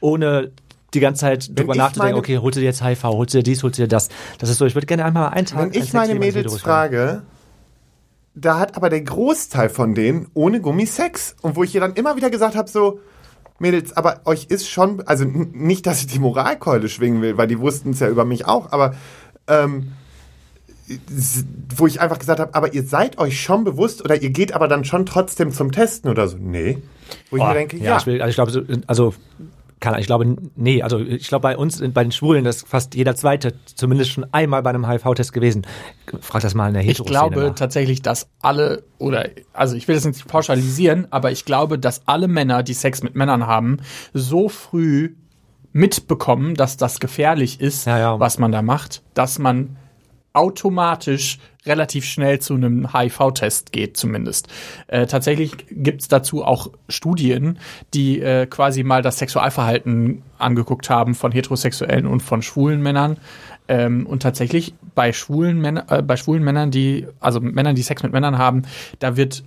[0.00, 0.52] ohne
[0.94, 3.42] die ganze Zeit drüber ich nachzudenken, okay, holst du dir jetzt HIV, holst du dir
[3.42, 4.08] dies, holst du dir das.
[4.38, 7.22] Das ist so, ich würde gerne einmal einen Tag Wenn ich meine Mädels frage,
[8.34, 11.36] da hat aber der Großteil von denen ohne Gummi Sex.
[11.42, 13.00] Und wo ich ihr dann immer wieder gesagt habe, so,
[13.58, 17.58] Mädels, aber euch ist schon, also nicht, dass ich die Moralkeule schwingen will, weil die
[17.58, 18.94] wussten es ja über mich auch, aber
[19.48, 19.92] ähm,
[21.76, 24.68] wo ich einfach gesagt habe, aber ihr seid euch schon bewusst oder ihr geht aber
[24.68, 26.36] dann schon trotzdem zum Testen oder so.
[26.38, 26.78] Nee.
[27.30, 27.84] Wo ich mir denke, ja.
[27.84, 29.14] ja, ich, will, also ich glaube, so, also
[29.78, 33.14] kann, ich glaube, nee, also ich glaube bei uns, bei den Schwulen, ist fast jeder
[33.14, 35.66] Zweite zumindest schon einmal bei einem HIV-Test gewesen.
[36.20, 37.54] Frag das mal in der Ich Heteroszene glaube nach.
[37.56, 42.26] tatsächlich, dass alle, oder, also ich will das nicht pauschalisieren, aber ich glaube, dass alle
[42.26, 43.78] Männer, die Sex mit Männern haben,
[44.14, 45.14] so früh
[45.72, 48.18] mitbekommen, dass das gefährlich ist, Ja, ja.
[48.20, 49.76] was man da macht, dass man
[50.36, 54.48] automatisch relativ schnell zu einem HIV-Test geht, zumindest.
[54.86, 57.58] Äh, tatsächlich gibt's dazu auch Studien,
[57.94, 63.16] die äh, quasi mal das Sexualverhalten angeguckt haben von heterosexuellen und von schwulen Männern.
[63.68, 68.02] Ähm, und tatsächlich bei schwulen Männern, äh, bei schwulen Männern, die, also Männern, die Sex
[68.02, 68.62] mit Männern haben,
[69.00, 69.42] da wird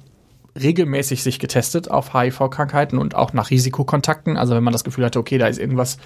[0.61, 4.35] regelmäßig sich getestet auf HIV-Krankheiten und auch nach Risikokontakten.
[4.35, 5.97] Also wenn man das Gefühl hatte, okay, da ist irgendwas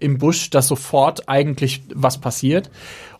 [0.00, 2.70] im Busch, dass sofort eigentlich was passiert.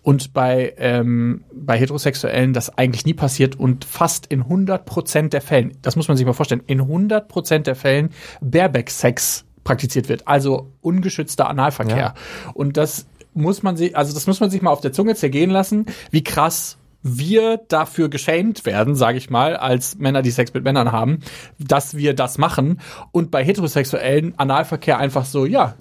[0.02, 5.76] Und bei, ähm, bei Heterosexuellen das eigentlich nie passiert und fast in 100% der Fällen,
[5.82, 8.10] das muss man sich mal vorstellen, in 100% der Fällen
[8.40, 10.26] Bareback-Sex praktiziert wird.
[10.26, 11.96] Also ungeschützter Analverkehr.
[11.96, 12.14] Ja.
[12.54, 15.50] Und das muss man sich, also das muss man sich mal auf der Zunge zergehen
[15.50, 20.64] lassen, wie krass wir dafür geschämt werden, sage ich mal, als Männer, die Sex mit
[20.64, 21.20] Männern haben,
[21.58, 22.80] dass wir das machen
[23.12, 25.74] und bei heterosexuellen Analverkehr einfach so, ja,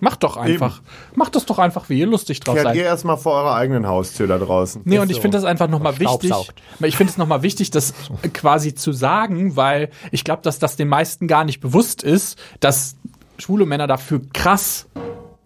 [0.00, 0.80] macht doch einfach.
[1.14, 2.76] Macht das doch einfach, wie ihr lustig drauf Kehrt seid.
[2.76, 4.82] ihr erstmal vor eurer eigenen Haustür da draußen.
[4.84, 5.22] Nee, Ist und ich so.
[5.22, 6.32] finde das einfach nochmal wichtig.
[6.80, 7.94] Ich finde es nochmal wichtig, das
[8.32, 12.96] quasi zu sagen, weil ich glaube, dass das den meisten gar nicht bewusst ist, dass
[13.38, 14.86] schwule Männer dafür krass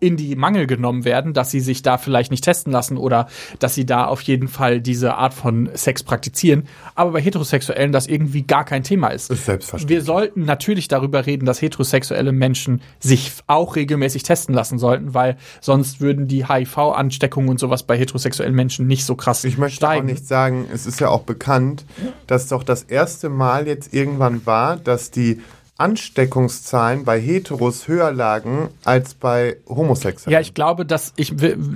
[0.05, 3.27] in die Mangel genommen werden, dass sie sich da vielleicht nicht testen lassen oder
[3.59, 6.65] dass sie da auf jeden Fall diese Art von Sex praktizieren.
[6.95, 9.31] Aber bei Heterosexuellen das irgendwie gar kein Thema ist.
[9.31, 9.97] Ist selbstverständlich.
[9.97, 15.39] Wir sollten natürlich darüber reden, dass heterosexuelle Menschen sich auch regelmäßig testen lassen sollten, weil
[15.63, 20.07] sonst würden die HIV-Ansteckungen und sowas bei heterosexuellen Menschen nicht so krass Ich möchte steigen.
[20.07, 21.87] auch nicht sagen, es ist ja auch bekannt,
[22.27, 25.41] dass doch das erste Mal jetzt irgendwann war, dass die
[25.77, 30.33] Ansteckungszahlen bei Heteros höher lagen als bei Homosexuellen.
[30.33, 31.35] Ja, ich glaube, dass ich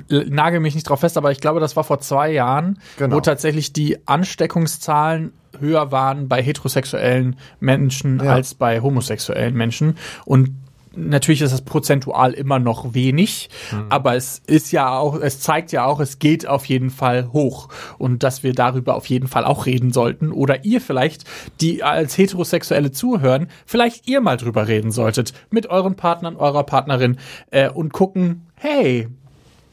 [0.08, 3.16] nagel mich nicht drauf fest, aber ich glaube, das war vor zwei Jahren, Genau.
[3.16, 8.32] wo tatsächlich die Ansteckungszahlen höher waren bei heterosexuellen Menschen Ja.
[8.34, 9.96] als bei homosexuellen Menschen.
[10.24, 10.50] Und
[10.98, 13.48] natürlich ist das prozentual immer noch wenig,
[13.88, 17.68] aber es ist ja auch, es zeigt ja auch, es geht auf jeden Fall hoch
[17.98, 21.24] und dass wir darüber auf jeden Fall auch reden sollten oder ihr vielleicht,
[21.61, 27.18] die als Heterosexuelle zuhören, vielleicht ihr mal drüber reden solltet mit euren Partnern, eurer Partnerin
[27.50, 29.08] äh, und gucken, hey,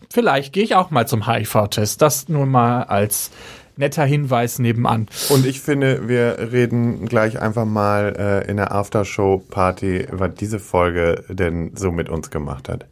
[0.10, 2.02] vielleicht gehe ich auch mal zum HIV-Test.
[2.02, 3.32] Das nur mal als
[3.78, 5.08] netter Hinweis nebenan.
[5.30, 11.24] Und ich finde, wir reden gleich einfach mal äh, in der Aftershow-Party, was diese Folge
[11.30, 12.86] denn so mit uns gemacht hat.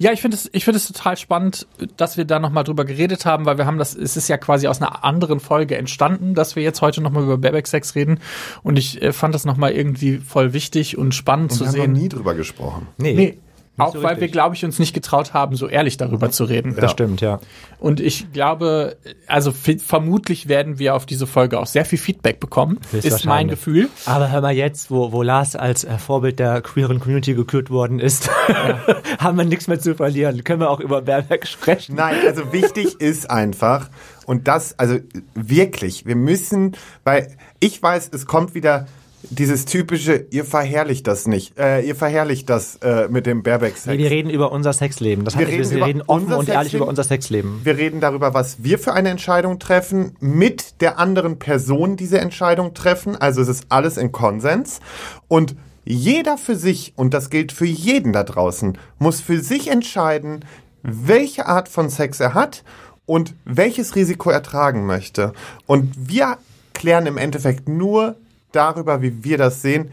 [0.00, 3.26] Ja, ich finde es, ich finde es total spannend, dass wir da nochmal drüber geredet
[3.26, 6.54] haben, weil wir haben das, es ist ja quasi aus einer anderen Folge entstanden, dass
[6.54, 8.20] wir jetzt heute nochmal über Bareback-Sex reden.
[8.62, 11.74] Und ich äh, fand das nochmal irgendwie voll wichtig und spannend Und zu wir haben
[11.74, 11.92] sehen.
[11.94, 12.86] noch nie drüber gesprochen.
[12.96, 13.38] Nee, nee.
[13.78, 16.74] Auch so weil wir, glaube ich, uns nicht getraut haben, so ehrlich darüber zu reden.
[16.76, 17.40] das stimmt, ja.
[17.78, 22.80] Und ich glaube, also vermutlich werden wir auf diese Folge auch sehr viel Feedback bekommen.
[22.92, 23.48] Ist mein.
[23.48, 23.88] Gefühl.
[24.04, 27.98] Aber hör mal jetzt, wo, wo Lars als äh, Vorbild der queeren Community gekürt worden
[27.98, 28.30] ist,
[29.18, 30.42] haben wir nichts mehr zu verlieren.
[30.44, 31.94] Können wir auch über Baerbeck sprechen?
[31.94, 33.88] Nein, also wichtig ist einfach,
[34.26, 34.98] und das, also
[35.34, 38.86] wirklich, wir müssen, weil ich weiß, es kommt wieder
[39.22, 43.86] dieses typische, ihr verherrlicht das nicht, äh, ihr verherrlicht das äh, mit dem Bareback-Sex.
[43.86, 45.24] Nee, wir reden über unser Sexleben.
[45.24, 47.60] Das Wir heißt, wir, reden wir reden offen und ehrlich über unser Sexleben.
[47.64, 52.74] Wir reden darüber, was wir für eine Entscheidung treffen, mit der anderen Person diese Entscheidung
[52.74, 53.16] treffen.
[53.16, 54.80] Also es ist alles in Konsens.
[55.26, 60.44] Und jeder für sich, und das gilt für jeden da draußen, muss für sich entscheiden,
[60.82, 62.62] welche Art von Sex er hat
[63.06, 65.32] und welches Risiko er tragen möchte.
[65.66, 66.38] Und wir
[66.74, 68.16] klären im Endeffekt nur
[68.52, 69.90] darüber, wie wir das sehen,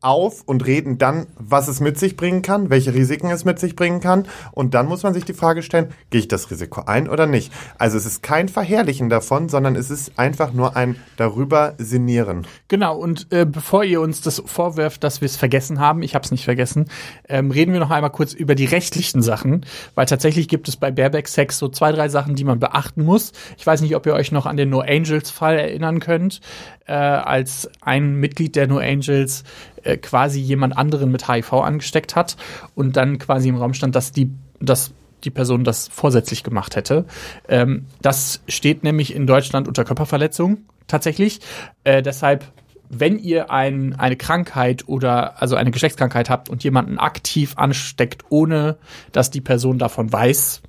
[0.00, 3.74] auf und reden dann, was es mit sich bringen kann, welche Risiken es mit sich
[3.74, 4.26] bringen kann.
[4.52, 7.52] Und dann muss man sich die Frage stellen, gehe ich das Risiko ein oder nicht?
[7.78, 12.46] Also es ist kein Verherrlichen davon, sondern es ist einfach nur ein darüber sinnieren.
[12.68, 16.24] Genau, und äh, bevor ihr uns das vorwirft, dass wir es vergessen haben, ich habe
[16.24, 16.88] es nicht vergessen,
[17.28, 19.66] ähm, reden wir noch einmal kurz über die rechtlichen Sachen,
[19.96, 23.32] weil tatsächlich gibt es bei Bareback Sex so zwei, drei Sachen, die man beachten muss.
[23.56, 26.40] Ich weiß nicht, ob ihr euch noch an den No Angels Fall erinnern könnt.
[26.88, 29.44] Äh, als ein Mitglied der No Angels
[29.82, 32.36] äh, quasi jemand anderen mit HIV angesteckt hat
[32.74, 34.30] und dann quasi im Raum stand, dass die,
[34.60, 34.92] dass
[35.24, 37.04] die Person das vorsätzlich gemacht hätte.
[37.48, 41.40] Ähm, das steht nämlich in Deutschland unter Körperverletzung tatsächlich.
[41.84, 42.52] Äh, deshalb
[42.90, 48.78] wenn ihr ein, eine Krankheit oder also eine Geschlechtskrankheit habt und jemanden aktiv ansteckt, ohne
[49.12, 50.62] dass die Person davon weiß,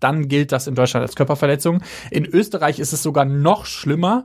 [0.00, 1.80] dann gilt das in Deutschland als Körperverletzung.
[2.10, 4.24] In Österreich ist es sogar noch schlimmer,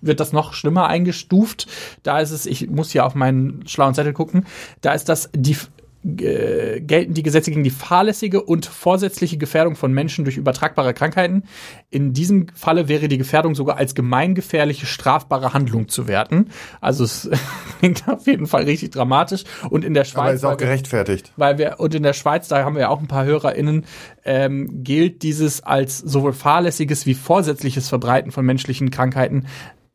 [0.00, 1.66] wird das noch schlimmer eingestuft.
[2.02, 4.46] Da ist es, ich muss hier auf meinen schlauen Zettel gucken,
[4.80, 5.56] da ist das die
[6.04, 11.42] äh, gelten die Gesetze gegen die fahrlässige und vorsätzliche Gefährdung von Menschen durch übertragbare Krankheiten.
[11.90, 16.50] In diesem Falle wäre die Gefährdung sogar als gemeingefährliche strafbare Handlung zu werten.
[16.80, 17.28] Also es
[17.80, 19.42] klingt auf jeden Fall richtig dramatisch.
[19.70, 20.26] Und in der Schweiz.
[20.26, 21.32] Aber ist auch gerechtfertigt.
[21.36, 23.84] weil wir und in der Schweiz, da haben wir ja auch ein paar HörerInnen,
[24.24, 29.46] ähm, gilt dieses als sowohl fahrlässiges wie vorsätzliches Verbreiten von menschlichen Krankheiten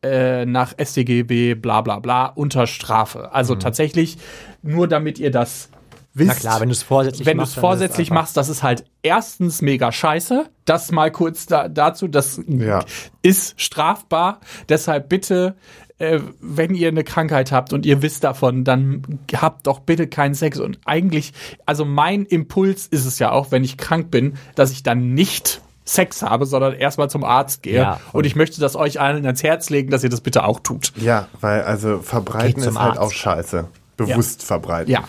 [0.04, 3.32] äh, nach StGB bla bla bla unter Strafe.
[3.32, 4.18] Also tatsächlich
[4.62, 5.70] nur damit ihr das
[6.12, 6.28] wisst.
[6.28, 9.62] Na klar, wenn du es vorsätzlich wenn du machst, vorsätzlich machst, das ist halt erstens
[9.62, 10.46] mega scheiße.
[10.64, 12.84] Das mal kurz da, dazu, das Ja.
[13.22, 14.40] ist strafbar.
[14.68, 15.56] Deshalb bitte,
[15.98, 19.02] äh, wenn ihr eine Krankheit habt und ihr wisst davon, dann
[19.34, 20.60] habt doch bitte keinen Sex.
[20.60, 21.32] Und eigentlich,
[21.66, 25.60] also mein Impuls ist es ja auch, wenn ich krank bin, dass ich dann nicht
[25.84, 27.74] Sex habe, sondern erstmal zum Arzt gehe.
[27.74, 30.60] Ja, und ich möchte das euch allen ans Herz legen, dass ihr das bitte auch
[30.60, 30.92] tut.
[30.96, 33.00] Ja, weil also verbreiten ist halt Arzt.
[33.00, 33.68] auch scheiße.
[33.96, 34.90] Bewusst verbreiten.
[34.90, 35.04] Ja.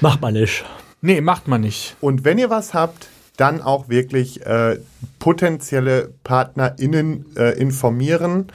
[0.00, 0.64] Macht man nicht.
[1.00, 1.96] Nee, macht man nicht.
[2.00, 4.78] Und wenn ihr was habt, dann auch wirklich äh,
[5.18, 8.48] potenzielle PartnerInnen äh, informieren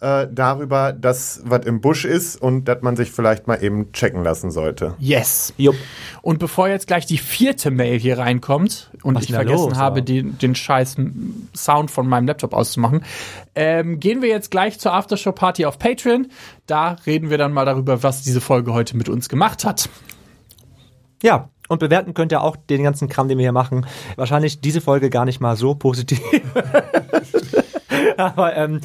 [0.00, 4.24] äh, darüber, dass was im Busch ist und dass man sich vielleicht mal eben checken
[4.24, 4.94] lassen sollte.
[4.98, 5.52] Yes.
[5.56, 5.76] Jupp.
[6.22, 10.02] Und bevor jetzt gleich die vierte Mail hier reinkommt und Was ich vergessen los, habe,
[10.02, 10.96] den, den scheiß
[11.54, 13.04] Sound von meinem Laptop auszumachen,
[13.54, 16.28] ähm, gehen wir jetzt gleich zur Aftershow-Party auf Patreon.
[16.66, 19.88] Da reden wir dann mal darüber, was diese Folge heute mit uns gemacht hat.
[21.22, 23.86] Ja, und bewerten könnt ihr auch den ganzen Kram, den wir hier machen.
[24.16, 26.20] Wahrscheinlich diese Folge gar nicht mal so positiv.
[28.16, 28.80] Aber ähm,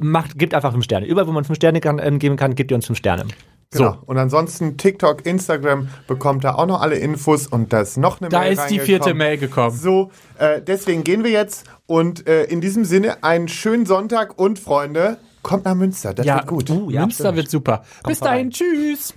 [0.00, 1.06] macht, gebt einfach fünf Sterne.
[1.06, 3.26] Überall, wo man fünf Sterne kann, ähm, geben kann, gebt ihr uns fünf Sterne.
[3.70, 3.98] Genau.
[4.06, 8.28] Und ansonsten TikTok, Instagram bekommt da auch noch alle Infos und da ist noch eine
[8.28, 9.14] Da Mail ist die vierte.
[9.14, 9.76] Mail gekommen.
[9.76, 14.58] So, äh, deswegen gehen wir jetzt und äh, in diesem Sinne einen schönen Sonntag und
[14.58, 16.70] Freunde, kommt nach Münster, das Ja, wird gut.
[16.70, 17.84] Uh, ja, Münster wird super.
[18.06, 18.34] Bis vorbei.
[18.34, 19.14] dahin, tschüss.